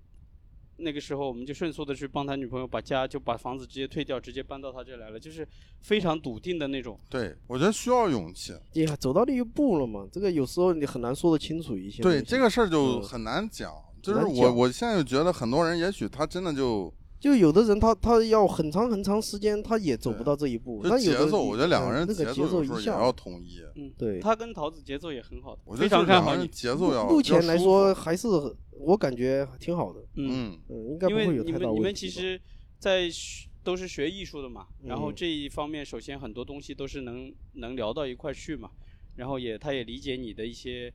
[0.78, 5.46] 那个时候，我们就迅速的去帮他女朋友把家就把房子直接退掉，直接搬到他这来了，就是
[5.82, 6.98] 非常笃定的那种。
[7.10, 8.54] 对，我觉得需要勇气。
[8.76, 12.02] 呀走到那一步了嘛，这个有时候你很难说得清楚一些。
[12.02, 13.70] 对这个事儿就嗯很难讲。
[14.02, 20.82] 就是我，我现在就觉得很多人，也许他真的就就有的人他他要很长很长时间，他也走不到这一步。
[20.84, 23.62] 那有的节奏，我觉得两个人嗯那个节节奏一下要统一。
[23.76, 26.48] 嗯，对他跟桃子节奏也很好的，我觉得非常看好你。
[26.48, 28.28] 节奏要目前来说还是
[28.72, 31.70] 我感觉挺好的，嗯，嗯，嗯，应该不因为会有太大问题吧。
[31.70, 32.42] 你们你们其实，
[32.80, 38.72] 在学都是学艺术的嘛，然后嗯这一方面，首先很多东西都是能能聊到一块去嘛，
[39.16, 40.92] 然后也他也理解你的一些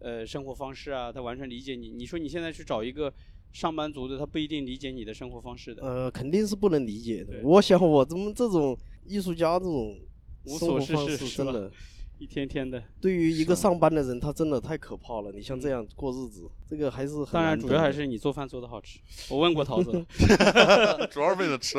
[0.00, 1.90] 呃生活方式啊，他完全理解你。
[1.90, 3.14] 你说你现在去找一个
[3.52, 5.82] 上班族的，他不一定理解你的生活方式的。
[5.82, 7.40] 呃，肯定是不能理解的。
[7.42, 9.98] 我想我怎么这种艺术家这种
[10.44, 11.70] 无生活方所事事真的
[12.18, 15.32] 一天天的，对于一个上班的人，他真的太可怕了。
[15.32, 19.00] 你像这样过日子，这个还是很当然主要还是你做饭做的好吃。
[19.28, 21.78] 我问过桃子了， 主要是为了吃。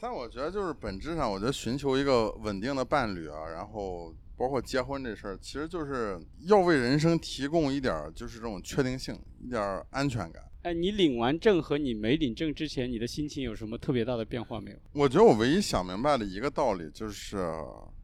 [0.00, 10.42] 但我觉得就是本质上，我觉得寻求一个稳定的伴侣啊，然后包括结婚这事儿，其实就是要为人生提供一点儿就是这种确定性，一点儿安全感。
[10.62, 14.76] 哎，你领完证和你没领证之前，你的心情有什么特别大的变化没有？
[14.92, 17.38] 我觉得我唯一想明白的一个道理就是，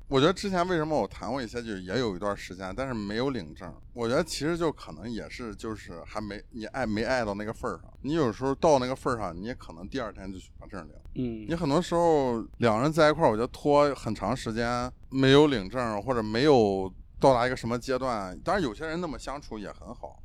[0.09, 3.73] 我觉得之前为什么我谈过一些，就是也有一段时间，但是没有领证。
[3.93, 7.93] 我觉得其实就可能也是就是还没你爱没爱到那个份儿上。
[8.03, 10.95] 你有时候到那个份儿上，你也可能第二天就去把证领。
[11.15, 18.37] 嗯你，很多时候两人在一块儿，我觉得拖很长时间没有领证，或者没有到达一个什么阶段。
[18.41, 20.21] 当然，有些人那么相处也很好，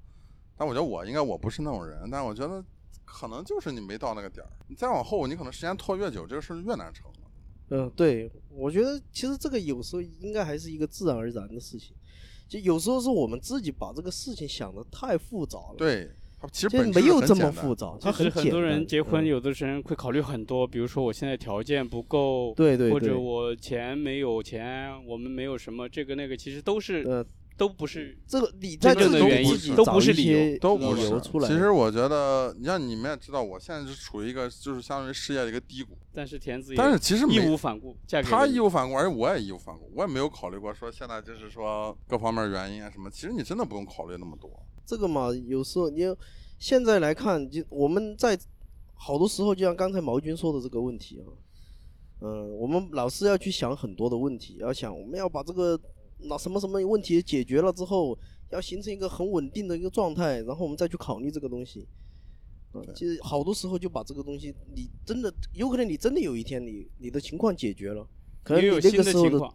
[0.63, 2.07] 但我觉得我应该我不是那种人。
[2.09, 2.63] 但我觉得
[3.03, 7.17] 可能就是你没到那个点儿，你再往后，你可能时间拖越久，这个事儿越难成了。
[7.69, 11.93] 嗯，对，我觉得其实这个有时候应该还是一个自然而然的事情，
[12.47, 16.09] 就有时候是我们自己把这个事情想的太复杂了，，对，
[16.51, 31.47] 其实没有这么复杂，其实很多人结婚，嗯有的人会考虑很多，比如说我现在条件不够，对对对或者我钱没有钱，我们没有什么这个那个，其实都是、呃，都不是这个你真在自己正的原因自己找都不是理由都不是理由出来。
[31.47, 43.09] 其实我觉得，你像你们也知道，我现在是处于一个就是相当于事业的一个低谷，但是田子也但是其实义没无反顾嫁给他义无反顾，而且我也义无反顾，我也没有考虑过说现在就是说各方面原因啊什么。
[43.09, 44.51] 其实你真的不用考虑那么多。
[44.85, 46.01] 这个嘛，有时候你
[46.59, 48.37] 现在来看，就我们在
[48.95, 51.27] 好多时候，就像刚才毛军说的这个问题啊，
[52.21, 55.79] 嗯、我们老是要去想很多的问题，要想我们要把这个
[56.23, 58.17] 那什么什么问题解决了之后，
[58.51, 61.87] 要形成一个很稳定的一个状态，然后我们再去考虑这个东西。
[62.73, 68.07] 嗯，其实好多时候就把这个东西，你真的有可能你真的有一天你你的情况解决了，
[68.43, 69.53] 可能你那个时候的的，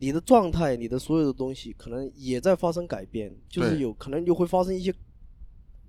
[0.00, 4.92] 你的状态，你的所有的东西可能也在发生改变，就是有可能就会发生一些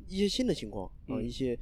[0.08, 1.58] 一些新的情况啊，嗯一些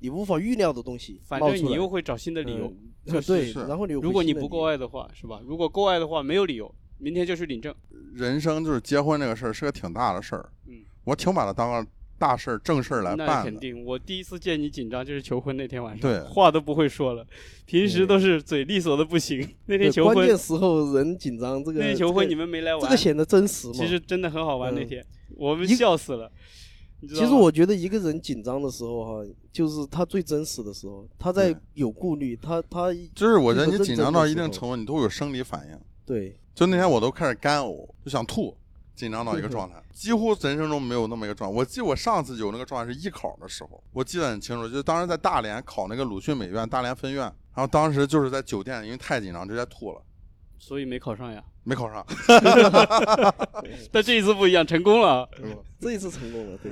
[0.00, 2.66] 你无法预料的东西反正你又会找新的理由。
[2.66, 5.38] 嗯是对，然后你如果你不够爱的话，是吧？
[5.44, 7.74] 如果够爱的话，没有理由，明天就去领证。
[8.14, 11.86] 人生就是结婚这个事儿是个挺大的事儿，嗯，我挺把它当个
[12.18, 13.50] 大事儿、正事儿来办的。
[13.50, 17.26] 肯定，我第一次见你紧张就是求婚那天晚上，对话都不会说了，
[17.66, 19.46] 平时都是嘴利索的不行。
[19.66, 23.74] 那天求婚关键，时候人紧张，这个那天求婚你们们没来玩，这个显得真实嘛。
[23.74, 24.74] 其实真的很好玩。
[24.74, 26.32] 那嗯天我们笑死了。
[27.06, 35.78] 其实我觉得一个人紧张的时候哈，就是他最真实的时候，他在有顾虑，他他就是我觉得你紧张到一定程度，你都会有生理反应。
[36.06, 38.56] 对就那天我都开始干呕，就想吐，
[38.94, 41.56] 紧张到一个状态，几乎人生中没有那么一个状态。
[41.56, 50.02] 我记得我上次有那个状态是艺考的时候，我记得很清楚，就是当时在大连考那个鲁迅美院大连分院，然后当时就是在酒店，因为太紧张直接吐了，
[50.58, 51.42] 所以没考上呀。
[51.64, 52.04] 没考上。
[53.90, 55.26] 但这一次不一样，成功了。
[55.80, 56.70] 这一次成功了，对，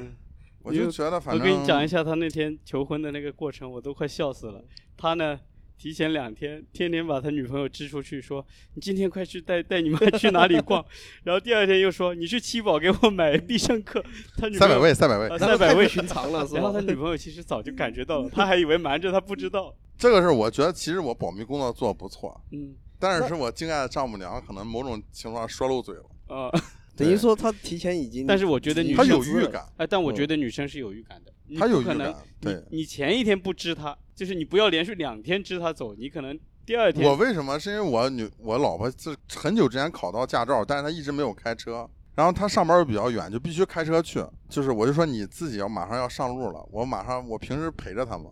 [0.62, 4.62] 我就觉得反正我正跟你讲一下他那天求婚的那个过程，我都快笑死了。
[4.96, 5.40] 他呢，
[5.78, 10.84] 提前两天天天把他女朋友支出去，说你今天快去带带你妈去哪里逛，
[11.24, 14.02] 然后第二天又说你去七宝给我买必胜客。
[14.36, 15.88] 他女朋友赛百位，三百位啊，然后太不赛百位。
[15.88, 16.80] 寻常了， 是吧然后他？
[16.80, 19.74] 女朋友其实早就感觉到了，他还以为瞒着他不知道。
[19.98, 26.50] 这个是我觉得其实我保密工作做的不错，嗯但是是我敬爱的丈母娘可能某种情况下说漏嘴了，啊，
[26.94, 32.62] 等于说他提前已经，但是我觉得女她生有预感，哎，但我觉得女生是有预感的，你她有预不可能感，对。
[32.70, 37.58] 你前一天不知他，就是你不要连续两天知他走，你可能第二天我为什么？
[37.58, 41.88] 是因为我女我老婆是很久之前考到驾照，但是她一直没有开车。
[42.14, 44.22] 然后她上班又比较远，就必须开车去。
[44.48, 48.26] 就是我就说你自己要马上要上路了，我马上我平时陪着她嘛。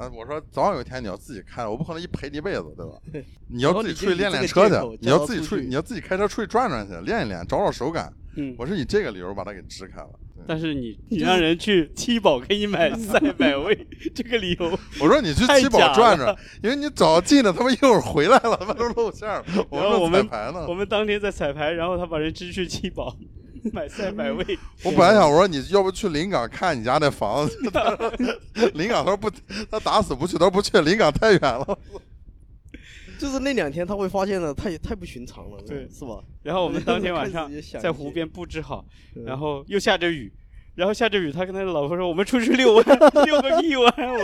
[0.00, 2.92] 啊，我说早晚有一天你要自己开，我不可能一陪你一辈子，对吧？
[3.48, 8.10] 你要自己出去练练车去你要自己出去，你要自己开车出去转转去，练一练，找找手感。
[8.36, 10.08] 嗯，我是以这个理由把它给支开了。
[10.46, 14.70] 但是你你让人去七宝给你买赛百 味，这个理由，
[15.02, 19.44] 我说你去七宝转转，因为你早进的，他们一会儿回来了，他妈都露馅了。
[19.68, 23.14] 我说然后我们彩排呢我，们当天在彩排，然后他把人支去七宝
[23.72, 24.44] 买菜买味，
[24.84, 27.56] 我本来想我说你要不去临港看你家那房子，
[28.74, 29.30] 临港他说不，
[29.70, 31.78] 他打死不去，他说不去，临港太远了。
[33.18, 36.22] 就是那两天他会发现了太太不寻常了，对是吧？
[36.42, 40.32] 然后我们当天晚上在湖边布置好，嗯然后又下着雨。
[40.76, 42.84] 然后下着雨，他跟他的老婆说：“我们出去遛弯，
[43.26, 44.18] 遛个屁弯！”我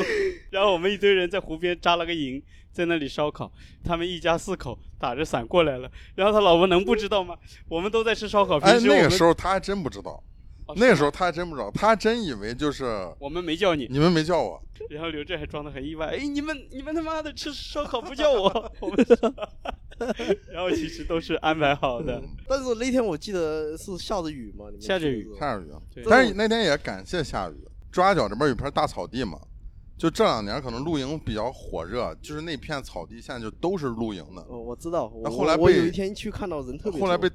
[0.48, 2.40] 然后我们一堆人在湖边扎了个营，
[2.76, 3.50] 在那里烧烤。
[3.82, 5.90] 他们一家四口打着伞过来了。
[6.14, 7.34] 然后他老婆能不知道吗？
[7.68, 8.58] 我们都在吃烧烤。
[8.58, 10.22] 哎，那个平时候他还真不知道，
[10.66, 12.84] 哦那个时候他还真不知道，他还真以为就是
[13.18, 13.88] 我们没叫你。
[13.90, 14.62] 你们没叫我。
[14.90, 19.16] 然后刘震还装的很意外，哎，你们你们他妈的吃烧烤不叫我，我们说
[20.52, 22.22] 然后其实都是安排好的。
[22.46, 27.54] 但是那天我记得是下着雨嘛，你们下着雨下着雨，但是那天也感谢下雨。
[27.90, 29.40] 抓角这边有片大草地嘛，
[29.98, 34.42] 就这两年可能露营比较火热，就是那片草地现在就都是露营的。
[34.42, 37.30] 哦，我知道，我那后来我有一天去看到人特别多，后来被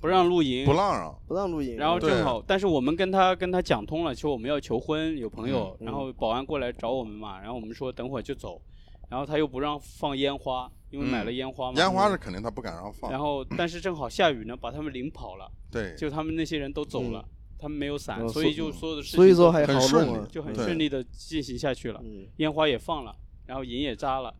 [0.00, 8.60] 不让露营不，让让，不让露营，然后正好，但是我们跟他跟他讲通了，说我们要求婚，有朋友，嗯然后保安过来找我们嘛，然后我们说等会儿就走，
[9.08, 13.10] 然后他又不让放烟花，因为买了烟花嘛，烟花是肯定他不敢让放。
[13.10, 17.24] 然后但是正好下雨呢，把他们淋跑了，对，就他们那些人都走了，
[17.58, 23.14] 他们没有伞，哦所以所就所有的事情所以说还好很顺利弄啊，就很顺利的进行下去了，嗯，烟花也放了，
[23.46, 24.34] 然后营也扎了，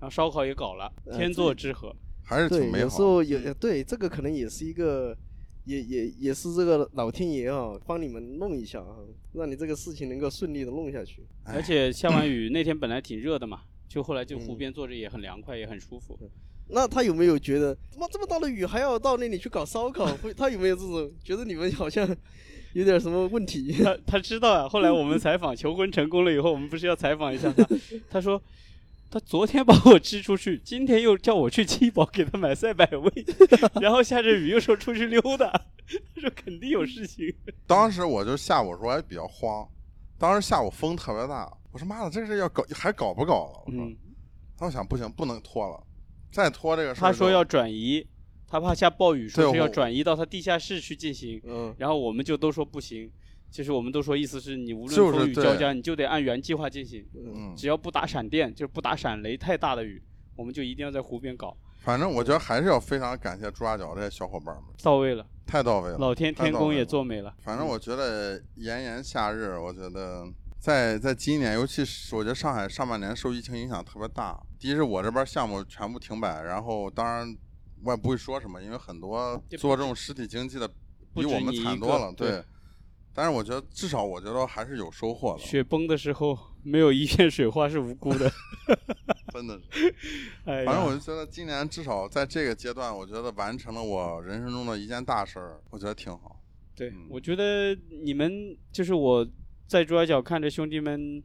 [0.00, 1.94] 然后烧烤也搞了，呃天作之合。
[2.22, 2.80] 还是，挺美好的。
[2.80, 5.16] 有时候也对这个可能也是一个。
[5.66, 8.96] 也也也是这个老天爷啊，帮你们弄一下啊，
[9.34, 11.22] 让你这个事情能够顺利的弄下去。
[11.44, 16.18] 哎而且下完雨那天本来挺热的嘛，就后来就湖嗯边坐着也很凉快，也很舒服。
[16.68, 20.06] 那他有没有觉得，妈这么大的雨还要到那里去搞烧烤？
[20.16, 22.08] 会他有没有这种觉得你们好像
[22.72, 23.72] 有点什么问题？
[23.82, 27.66] 他他知道啊，后来我们采访求婚成功了以后，我们不是要采访一下他？
[28.08, 28.40] 他说
[29.10, 33.12] 他昨天把我支出去，今天又叫我去七宝给他买赛百味，
[33.82, 35.50] 然后下着雨又说出去溜达，
[36.14, 37.34] 他说肯定有事情。
[37.66, 39.66] 当时我就下午的时候还比较慌，
[40.16, 43.62] 当时下午风特别大，我说妈的，这是要搞还搞不搞了？
[43.66, 43.96] 我说，嗯，
[44.56, 45.82] 他我想不行，不能拖了，
[46.30, 47.08] 再拖这个事儿。
[47.08, 48.06] 他说要转移，
[48.50, 53.08] 他怕下暴雨，说是要转移到他地下室去进行，嗯，然后我们就都说不行。
[53.48, 60.02] 其实我们都说，意思是你无论风雨交加，你就得按原计划进行，嗯，只要不打闪电，就是不打闪雷太大的雨，
[60.36, 65.98] 我们就一定要在湖边搞，反正我觉得还是要非常感谢朱家角这些小伙伴们，到位了，太到位了。
[65.98, 67.34] 老天天公也作美了。
[67.38, 70.24] 反正我觉得炎炎夏日，我觉得
[70.58, 74.40] 在在今年，尤其是我觉得上海上半年受疫情影响特别大。
[74.58, 77.36] 第一是我这边项目全部停摆，然后当然
[77.82, 80.68] 我也不会说什么，因为很多做这种实体经济的
[81.14, 82.44] 比我们惨多了，对对。
[83.12, 88.30] 但是我觉得至少我觉得还是有收获的，雪崩的时候，没有一片水花是无辜的。
[89.34, 89.94] 真的是。
[90.44, 96.40] 哎，反正我就觉得今年至少在这个阶段，我觉得完成了我人生中的一件大事儿，我觉得挺好。
[96.76, 99.26] 对嗯，我觉得你们就是我
[99.66, 101.22] 在朱家角看着兄弟们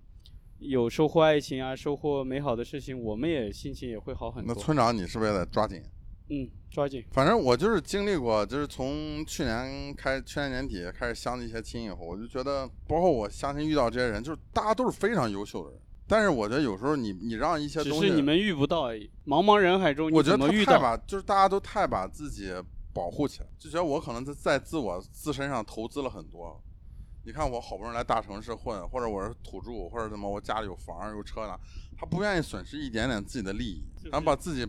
[0.59, 4.53] 有收获爱情啊，收获美好的事情，我们也心情也会好很多。
[4.53, 5.83] 那村长，你是不是也得抓紧？
[6.29, 7.03] 嗯，抓紧。
[7.11, 15.79] 反正我就是经历过，就是从去年开，去年年底开始相这些亲以后，我就觉得，包括我相亲遇到这些人，就是大家都是非常优秀的人。
[16.07, 19.09] 但是我觉得有时候你你让一些东西，是你们遇不到而已。
[19.25, 20.73] 茫茫人海中，我觉得遇到？
[20.73, 22.53] 太把就是大家都太把自己
[22.93, 26.61] 保护起来，就觉得我可能在在自我自身上投资了很多。
[27.23, 31.59] 你看我好不容易来大城市混，或者我是土著，或者怎么我家里有房有车了，
[31.97, 34.63] 他不愿意损失一点点自己的利益，就是然后把自己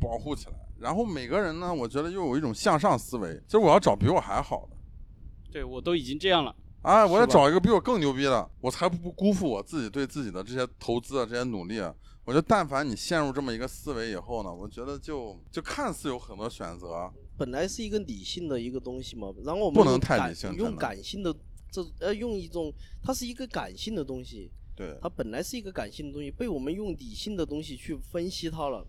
[0.00, 0.54] 保护起来。
[0.80, 4.76] 然后每个人呢，我觉得又有一种向上思维，就是我要找比我还好的。
[5.52, 11.94] 对我都已经这样了，哎，我要找一个比我更牛逼的，我才不辜负我自己对自己的这些投资啊，这些努力啊。
[12.24, 21.34] 我觉得，但凡你陷入这么一个思维以后呢，我觉得就就看似有很多选择，本来是一个理性的一个东西嘛，然后我们不能太理性用感性的
[21.72, 22.72] 这呃用一种，
[23.02, 28.86] 它是一个感性的东西，对，它本来是一个感性的东西，被我们用理性的东西去分析它了，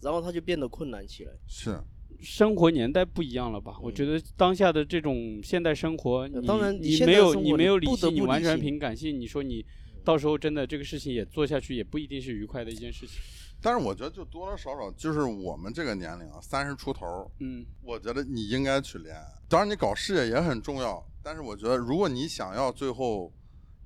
[0.00, 1.32] 然后它就变得困难起来。
[1.46, 1.80] 是
[2.20, 3.76] 生活年代不一样了吧？
[3.82, 9.64] 我觉得当下的这种现代生活，当然你你没有你没有理性，你完全凭感性，你说你
[10.02, 13.20] 到时候真的这个事情也做下去，也不一定是愉快的一件事情。
[13.60, 19.22] 但是我觉得就多多少少就是我们这个年龄啊，三十出头，嗯，我觉得你应该去恋爱。
[19.48, 23.32] 当然，你搞事业也很重要，但是我觉得如果你想要最后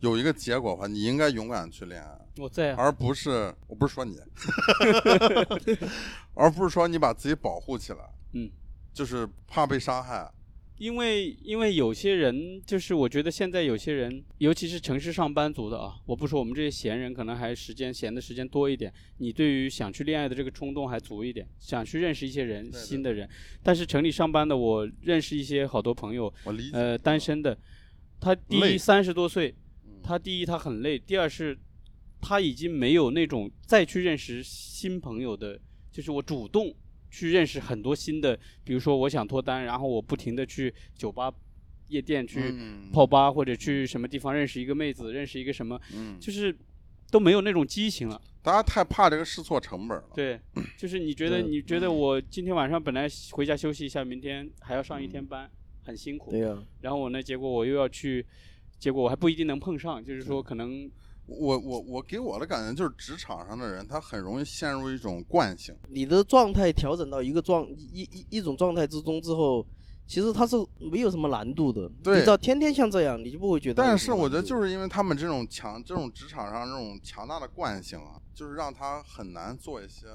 [0.01, 4.17] 有一个结果的话，你应该勇敢去恋爱，我在啊，而不是我不是说你，
[6.35, 7.99] 而不是说你把自己保护起来，
[8.33, 8.51] 嗯，
[8.93, 10.31] 就是怕被伤害。
[10.79, 23.29] 因为因为有些人就是我觉得现在有些人，尤其是城市上班族的啊，我不说我们这些闲人，可能还时间闲的时间多一点，你对于想去恋爱的这个冲动还足一点，想去认识一些人对对新的人。
[23.63, 26.79] 但是城里上班的，我认识一些好多朋友，我理解。
[26.79, 27.55] 呃，单身的，
[28.19, 29.60] 他第累一三十多岁，嗯
[30.03, 31.57] 他第一他很累，第二是
[32.21, 35.59] 他已经没有那种再去认识新朋友的，
[35.91, 36.75] 就是我主动
[37.11, 41.33] 去认识很多新的，比如说我想脱单，然后我不停的去酒吧、
[41.89, 46.57] 夜店去嗯泡吧，或者去什么地方认识一个妹子，认识一个什么，嗯，就是
[47.11, 48.21] 都没有那种激情了。
[48.43, 50.05] 大家太怕这个试错成本了。
[50.15, 50.41] 对，
[50.79, 55.51] 就是你觉得你觉得我今天晚上本来回家休息一下，明天还要上一嗯天班，
[55.85, 56.31] 很辛苦。
[56.31, 58.25] 对呀、然后我呢，结果我又要去，
[58.81, 60.91] 结果我还不一定能碰上，就是说可能
[61.27, 65.77] 我我我给我的感觉就是职场上的人，他很容易陷入一种惯性。
[65.91, 69.65] 你的状态调整到一个状一一一种状态之中之后，
[70.07, 70.57] 其实他是
[70.91, 71.89] 没有什么难度的。
[72.03, 73.75] 对你知道天天像这样，你就不会觉得。
[73.83, 80.07] 但是我觉得就是因为他们这种强，这种职场上这种强大的惯性啊，就是让他很难做一些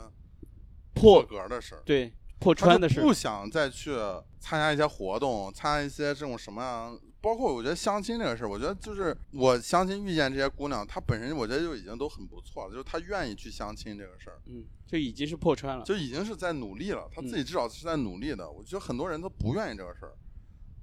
[0.94, 1.84] 破格的事儿。
[1.86, 3.96] 对破他穿的事儿不想再去
[4.40, 15.84] 参加一些活动，参加一些这种什么样，包括我觉得相亲这个事儿，我觉得就是我相亲遇见这些姑娘，她本身我觉得就已经都很不错了，就是她愿意去相亲这个事儿，嗯，就已经是破穿了。
[15.84, 18.48] 就已经是在努力了，她自己嗯至少是在努力的。
[18.52, 20.14] 我觉得很多人都不愿意这个事儿，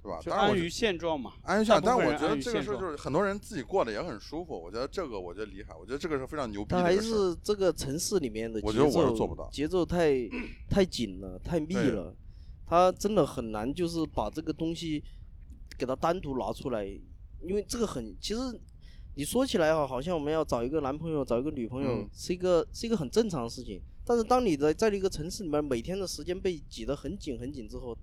[0.03, 0.19] 对吧？
[0.21, 6.97] 就安于现状嘛，安于现状，但我觉得这个事儿就是很多人自己过得也很舒服，我觉得这个我觉得厉害，我觉得这个是非常牛逼的它还。
[6.97, 10.11] 是这个城市里面的节奏，我觉得我是做不到节奏太
[10.69, 12.13] 太紧了，太密了，
[12.67, 15.01] 他真的很难，就是把这个东西
[15.83, 16.85] 给他单独拿出来，
[17.41, 18.39] 因为这个很，其实
[19.15, 23.81] 你说起来哈，好像我们要找一个男朋友，找一个女朋友，嗯是一个是一个很正常的事情。
[24.05, 27.97] 但是当你的在这个城市里面，每天的时间被挤得很紧很紧之后，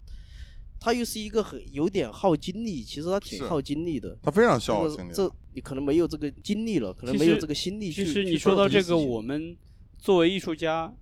[0.78, 4.16] 他又是一个很有点耗精力，其实他挺耗精力的。
[4.22, 5.12] 他非常消耗这精力。
[5.14, 8.04] 这你可能没有这个精力了，可能没有这个心力去。
[8.04, 9.56] 其实你说到这个，我们
[9.98, 10.94] 作为艺术家，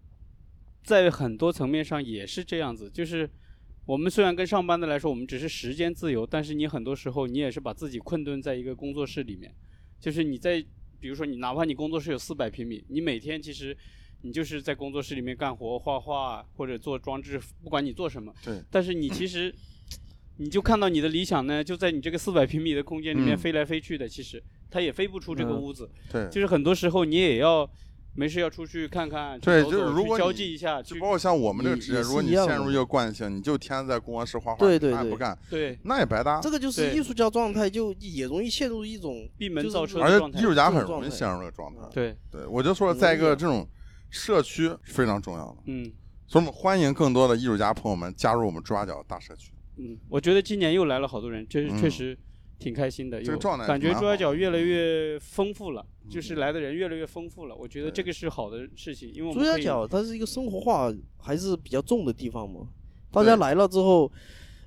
[0.83, 2.91] 在很多层面上也是这样子。
[2.91, 3.29] 就是
[3.89, 9.51] 我们虽然跟上班的来说，我们只是时间自由，但是你很多时候你也是把自己困顿在一个工作室里面。
[9.99, 10.63] 就是你在，
[11.01, 13.75] 比如说你哪怕你工作室有四百平米，你每天其实
[14.21, 19.55] 你就是在工作室里面干活、画画或者做装置，不管你做什么，对，但是你其实。
[20.41, 25.91] 你就看到你的理想呢，就在你这个四百平米的空间里面嗯飞来飞去的，其实它也飞不出这个嗯屋子。
[26.13, 27.69] 对，就是很多时候你也要
[28.15, 36.41] 没事要出去看看，对走走去就是如果你交际一下，就包括像我们这个职业，如果你陷入一个惯性，你就天天在工作室画画，对对对啥也不干，对那也白搭。
[36.41, 40.43] 这个就是艺术家状态，就也容易陷入一种闭门就是造车而且的状态艺。
[40.43, 41.81] 术家很容易陷入这个状态。
[41.93, 43.69] 对，对，我就说，在一个这种
[44.11, 45.93] 社区非常重要的，嗯
[46.27, 49.51] 所以我们欢迎更多的艺术家朋友们加入我们猪八角大社区。
[49.79, 52.19] 嗯，我觉得今年又来了好多人，这是嗯确实
[52.59, 53.19] 挺开心的。
[53.19, 57.55] 有这个状态感觉蛮好的朱家角越来越丰富了，就是嗯来的人越来越丰富了。
[57.55, 62.69] 我觉得这个是好的事情，因为我朱们可以家角，它是一个生活化还是比较重的地方嘛。
[63.11, 64.11] 大家来了之后，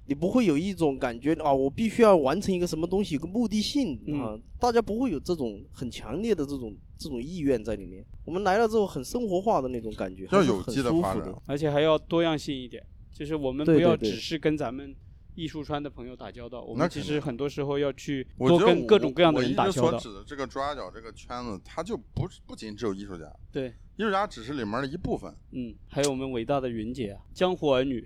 [0.08, 8.04] 你不会有一种感觉啊，我必须要完成一个什么东西，有个目的性啊，大家不会有这种很强烈的这种这种意愿在里面。
[8.26, 11.34] 我们来了之后，很生活化的那种感觉，要有很舒服机的发展。
[11.46, 12.84] 而且还要多样性一点。
[13.14, 14.96] 就是我们不要只是跟咱们
[15.42, 19.98] 艺术圈的朋友打交道，我们其实很多时候要去多跟各种各样的人打交道。
[19.98, 28.06] 所指的这个朱家角这个圈子，它就不是不仅只有艺术家，对，艺术家只是里面的一部分，嗯，还有我们伟大的云姐啊，江湖儿女，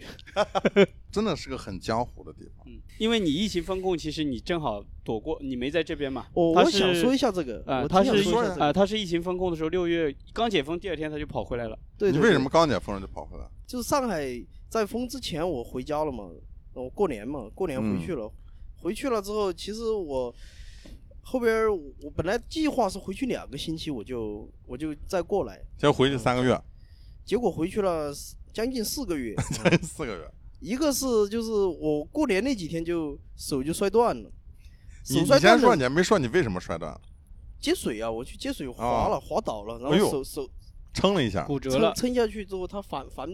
[1.12, 2.66] 真的是个很江湖的地方。
[2.68, 6.28] 嗯，因为你疫情封控，其实你正好躲过，你没在这边嘛。
[6.34, 11.78] 我我想说一下这个，啊、他是啊、想说一下这个，他是疫情封控的时候，六月刚解封，第二天他就跑回来了。
[11.98, 13.46] 对对对你为什么刚解封了就跑回来？
[13.68, 14.26] 就是上海
[14.70, 16.30] 在封之前我回家了嘛，
[16.82, 18.32] 我过年嘛，过年回去了，
[18.82, 20.34] 回去了之后，其实我
[21.22, 26.60] 后边儿我本来计划是回去两个星期，我就我就再过来，先回去三个月，
[27.24, 28.14] 结果回去了
[28.54, 30.32] 将近四个月， 将近四个月。
[30.60, 34.32] 一个是就是我过年那几天就手就摔断了，
[35.10, 37.02] 你你手摔断了先说，你还没说你为什么摔断了？
[37.60, 40.50] 接水啊，我去接水滑哦了，滑倒了，然后手手
[40.94, 43.28] 撑了一下，骨折了，撑撑下去之后，它反反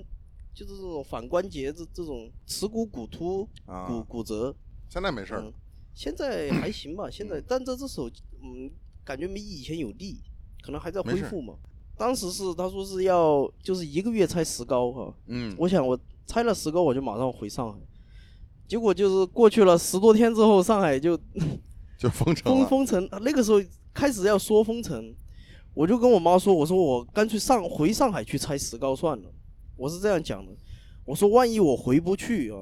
[0.53, 4.55] 就是这种反关节这这种耻骨骨突啊骨骨折，
[4.89, 5.53] 现在没事儿嗯，
[5.93, 8.09] 现在还行吧，现在但这只手
[8.41, 8.69] 嗯
[9.03, 10.21] 感觉没以前有力，
[10.61, 11.55] 可能还在恢复嘛。
[11.97, 17.79] 当时是他说是要就是一个月拆石膏哈，嗯，我想我拆了石膏我就马上回上海，
[18.67, 21.15] 结果就是过去了十多天之后，上海就
[21.99, 22.51] 就封城。
[22.51, 23.61] 封封城，那个时候
[23.93, 25.13] 开始要说封城，
[25.75, 29.31] 我就跟我妈说，我说我干脆上回上海去拆石膏算了，
[29.75, 30.51] 我是这样讲的。
[31.05, 32.57] 我说万一我回不去啊，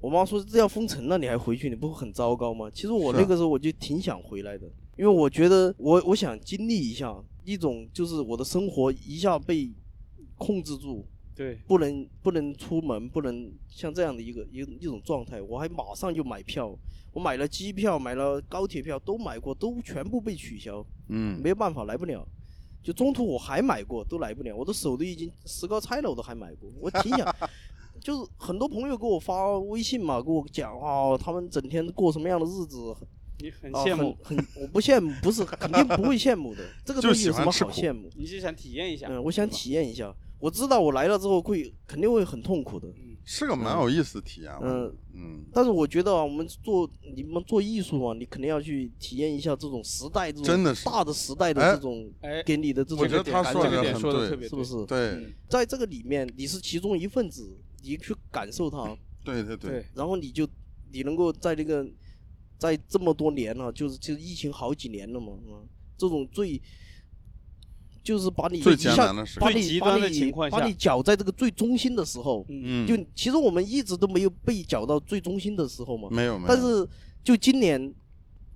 [0.00, 2.70] 我妈说这要封城了你还回去，你不会很糟糕吗？
[2.70, 4.66] 其实我那个时候我就挺想回来的，
[4.98, 9.72] 因为我觉得我我想经历一下一种就是我的生活一下被
[10.36, 16.78] 控制住，对，不能不能出门，不能像这样的一个一一种状态，我还马上就买票，
[17.12, 22.26] 我买了机票，买了高铁票，都买过，都全部被取消，嗯，没有办法，来不了。
[22.84, 26.70] 就中途我还买过，都来不了，我的手都已经石膏拆了，我都还买过。
[26.78, 27.34] 我挺想，
[27.98, 32.94] 就是很多朋友给我发微信嘛，给我讲啊、他们整天过什么样的日子，
[33.40, 38.10] 你很啊羡慕，很很，我不羡慕，不是肯定不会羡慕的， 这个东西有什么好羡慕？
[38.14, 39.06] 你是想体验一下。
[39.08, 42.86] 嗯，我想体验一下，我知道我来了之后会肯定会很痛苦的，
[43.24, 44.52] 是个蛮有意思的体验。
[44.62, 44.94] 嗯。
[45.16, 54.84] 嗯，但是我觉得啊，我们做你们做艺术嘛，你肯定要去体验一下这种时代这种真的是大的时代的哎这种哎，给你的这种我觉得他感觉是不是？
[54.86, 55.32] 对嗯。
[55.48, 60.48] 在这个里面，你是其中一份子，你去感受它，对对对，对，然后你就
[60.92, 61.86] 你能够在这个
[62.58, 65.64] 在这么多年了、就是就是疫情好几年了嘛，嗯，
[65.96, 66.60] 这种最
[68.04, 76.86] 就是把你最一下艰难的时把最极端的你把你情况下把你搅在这个最中心的时候，嗯，嗯，就其实我们一直都没有被搅到最中心的时候嘛，没有没有，但是
[77.24, 77.92] 就今年，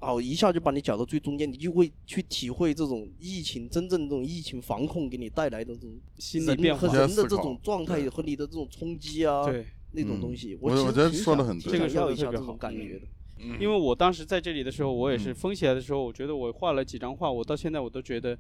[0.01, 13.01] 哦，一下就把你搅到最中间，你就会去体会这种疫情真正这种疫情防控给你带来的这种心理变化和，人的这种状态和你的这种冲击啊，对，那种嗯东西，我其实我觉得说得很对挺这个说得想要一下这特别好种感觉的。
[13.01, 13.09] 嗯
[13.61, 15.35] 因为我当时在这里的时候，我也是嗯。
[15.37, 18.37] 封起来的时候，我觉得我画了几张画，我到现在我都觉得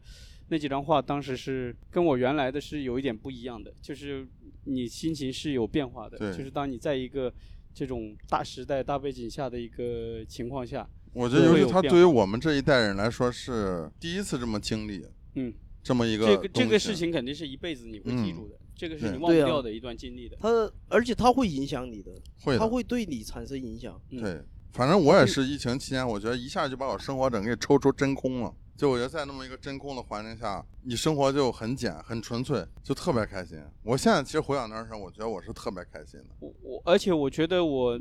[0.49, 4.27] 那几张画当时是跟我原来的是有一点不一样的，就是
[4.65, 7.33] 你心情是有变化的，就是当你在一个
[7.75, 20.37] 这种大时代、大背景下的一个情况下，我觉得尤其他对于我们这一代人来说是第一次这么经历嗯，这么一个这个这个事情肯定是一辈子你会记嗯住的，这个是你忘不掉的一段经历的。
[20.41, 20.49] 它
[20.89, 24.01] 而且它会影响你的，会的它会对你产生影响。
[24.11, 24.43] 嗯对，
[24.73, 28.55] 反正我也是疫情期间，我觉得一下就把我生活整个给抽出真空了。
[28.79, 33.61] 就我觉得在那么一个真空的环境下，你生活就很简很纯粹，就特别开心。
[33.83, 36.27] 我现在其实回想那时候，我觉得我是特别开心的。
[36.39, 38.01] 我我，而且我觉得我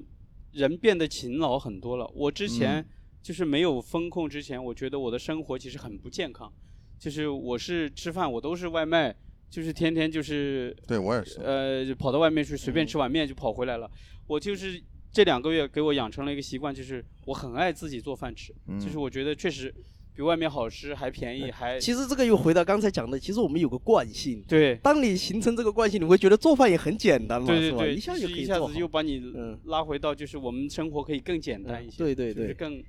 [0.51, 2.07] 人变得勤劳很多了。
[2.13, 2.85] 我之前嗯
[3.23, 6.53] 就是没有风控之前，我觉得我的生活其实很不健康，
[6.99, 9.15] 就是我是吃饭我都是外卖，
[9.49, 13.89] 就是天天就是对我也是，呃跑到外面去随便吃碗面就跑回来了。
[14.27, 14.79] 我就是
[15.11, 19.73] 这两个月给我养成了一个习惯，就是我很爱自己做饭吃，嗯就是我觉得确实
[20.17, 24.75] 比外面好吃，还便宜，还其实这个又回到刚才讲的，其实我们有个惯性，对。
[24.77, 27.77] 当你形成这个惯性，你会觉得做饭也很简单嘛，是吧？
[27.77, 28.79] 对对对，一下就就是可以一下子。
[28.79, 32.83] 又把你嗯拉回到，就是我们生活可以更简单一些，嗯对对对就是更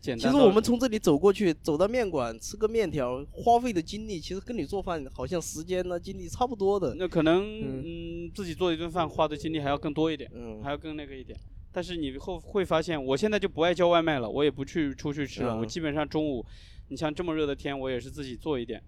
[0.00, 0.28] 简单其。
[0.28, 6.92] 实我们从这里走过去，走到面馆吃个面条，花费的精力其实跟你做饭好像时间呢、精力差不多的。
[6.98, 11.38] 那可能嗯嗯自己做一顿饭花的精力还要更多一点，嗯还要更那个一点。
[11.78, 16.44] 但是你后会发现，我现在就不爱叫外卖了，我也不去出去吃了，嗯我基本上中午，
[16.88, 18.82] 你像这么热的天，我也是自己做一点。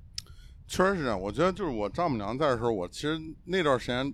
[0.66, 1.20] 确实是这样。
[1.20, 4.12] 我觉得就是我丈母娘在的时候，我其实那段时间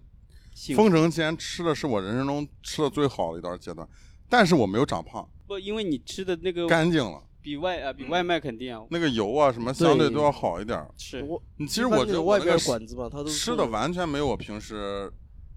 [0.53, 3.89] 幸福封城期间吃的是我人生中吃的最好的一段阶段，
[4.29, 10.93] 但是我没有长胖，不，因为你吃的那个干净了，比外啊比外卖肯定啊那个油啊什么相对对都要好一点儿。
[10.99, 15.11] 是我你其实我觉得外边馆子嘛，他都是吃的完全没有我平时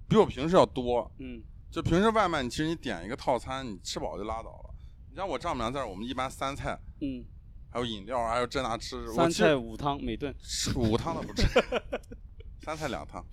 [0.07, 1.11] 比我平时要多。
[1.17, 4.75] 嗯就平时外卖，你其实你点一个套餐，你吃饱就拉倒了。
[5.09, 7.23] 你像我丈母娘在这儿，我们一般三菜，嗯，
[7.71, 9.07] 还有饮料，还有这那吃。
[9.13, 10.33] 三菜五汤每顿。
[10.41, 11.47] 吃五汤的不吃，
[12.61, 13.23] 三菜两汤，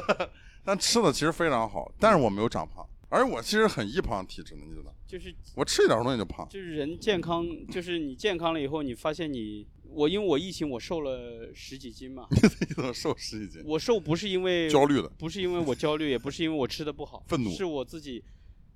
[0.64, 6.48] 但吃的其实非常好，但是我没有长胖，而且我其实很易胖体质的，你知道，就是我吃一点东西就胖。
[6.48, 13.62] 就是人健康，就是你健康了以后，你发现你我因为我疫情我瘦了十几斤嘛， 你怎么瘦十几斤？
[13.64, 18.22] 我瘦不是因为焦虑的，不是因为我焦虑，也不是因为我吃的不好，愤怒是我自己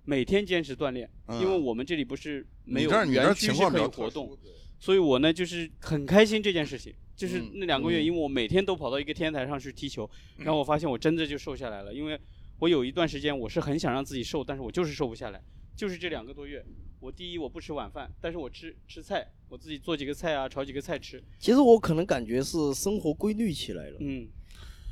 [0.04, 4.38] 每天坚持锻炼，嗯因为我们这里不是没有你这儿你这儿园区是可以活动殊，，
[4.78, 6.94] 所以我呢就是很开心这件事情。
[7.16, 11.92] 就是嗯那两个月，嗯因为我每天都跑到一个天台上去踢球，然后我发现我真的就瘦下来了。
[11.92, 12.16] 因为
[12.60, 15.42] 我有一段时间我是很想让自己瘦，但是我就是瘦不下来。
[15.76, 16.64] 就是这两个多月，
[17.00, 21.22] 我第一我不吃晚饭，但是我吃吃菜，我自己做几个菜啊，炒几个菜吃。
[21.38, 24.26] 其实我可能感觉是生活规律起来了，嗯，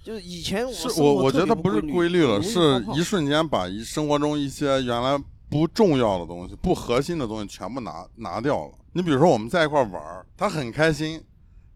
[0.05, 8.79] 就是以前是生活特我我觉得它不是规规律了，是一瞬间把一生活中一些原来不重要的东西、不核心的东西全部拿拿掉了。
[8.93, 11.21] 你比如说我们在一块玩儿，他很开心，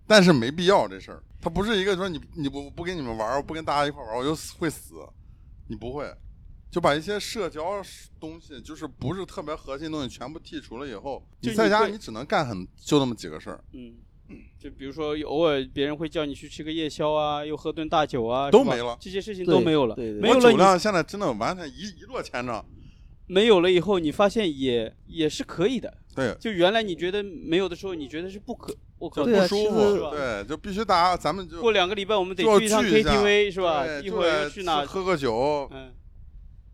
[0.07, 1.23] 但是没必要这事儿。
[1.41, 4.95] 他不是一个说你你不不跟你们玩儿，我不跟大家一块玩儿，我就死会死，
[5.69, 6.05] 你不会。
[6.71, 7.83] 就把一些社交
[8.21, 13.95] 东西，就是不是特别核心的东西全部剔除了以后，就你在家你只能干很就那么几个事儿，嗯，
[14.59, 19.95] 就比如说偶尔别人会叫你去吃个夜宵啊，又喝顿大酒啊，都没了这些事情都没有了。
[19.97, 22.65] 对没有了你酒量现在真的完全一一落千丈。
[23.27, 25.93] 没有了以后，你发现也也是可以的。
[26.17, 33.87] 对，就原来你觉得没有的时候，你觉得是不可，我靠，不舒服，对，就必须大家咱们就过两个礼拜我们得去一趟 KTV 是吧？
[34.01, 34.85] 一会儿去哪？
[34.85, 35.93] 喝个酒，嗯，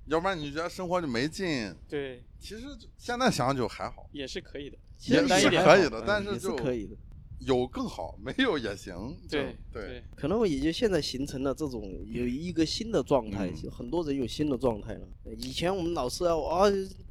[0.07, 1.75] 要不然你觉得生活就没劲。
[1.89, 4.77] 对，其实就现在想想就还好，也是可以的。
[4.99, 6.97] 其实也是简单一点可以的但是就可以的。
[7.41, 9.15] 有更好，没有也行。
[9.29, 15.07] 对对，可能也就现在形成了这种有一个新的状态，很多人有新的状态了。
[15.37, 16.67] 以前我们老是要啊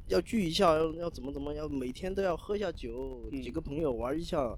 [0.08, 4.52] 要聚一下，要要怎么怎么，要每天都要喝下酒，嗯几个朋友玩一下。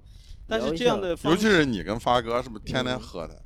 [0.47, 3.39] 但是这样的尤其是你跟发哥是不是天天嗯喝的？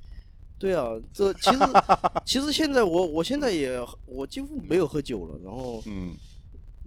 [0.64, 1.60] 对啊，这其实
[2.24, 6.16] 其实现在我我现在也我几乎没有喝酒了，然后嗯，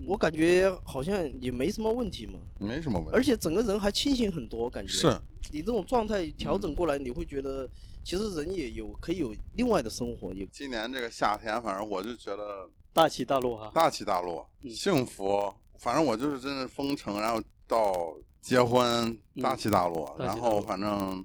[0.07, 3.13] 我感觉好像也没什么问题嘛，没什么问题。
[3.13, 5.21] 而且整个人还清醒很多，感觉是
[5.53, 7.69] 你这种状态调整过来，你会觉得
[8.03, 13.71] 其实人也有可以有另外的生活，也今年这个夏天，反正我就觉得大起大落哈。
[13.75, 15.53] 大起大落，嗯幸福。
[15.79, 21.23] 反正我就是真的封城，然后到结婚，嗯大起大落，然后反正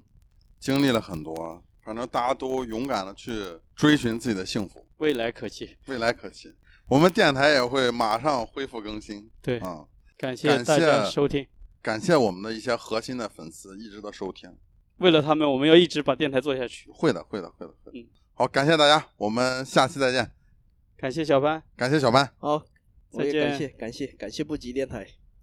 [0.60, 1.62] 经历了很多，
[1.92, 3.30] 反正大家都勇敢的去
[3.76, 5.76] 追寻自己的幸福，未来可期。
[5.88, 6.50] 未来可期。
[6.88, 9.84] 我们电台也会马上恢复更新对，啊！
[10.16, 11.46] 感谢感大家谢收听。
[11.82, 14.50] 感谢我们的一些核心的粉丝一直的收听，
[15.00, 16.88] 为了他们，我们要一直把电台做下去。
[16.90, 17.98] 会的，会的，会的，会的。
[17.98, 20.30] 嗯好，感谢大家，我们下期再见。
[20.96, 22.26] 感谢小潘，感谢小潘。
[22.38, 22.64] 好，
[23.10, 25.06] 再见也感谢感谢感谢不吉电台。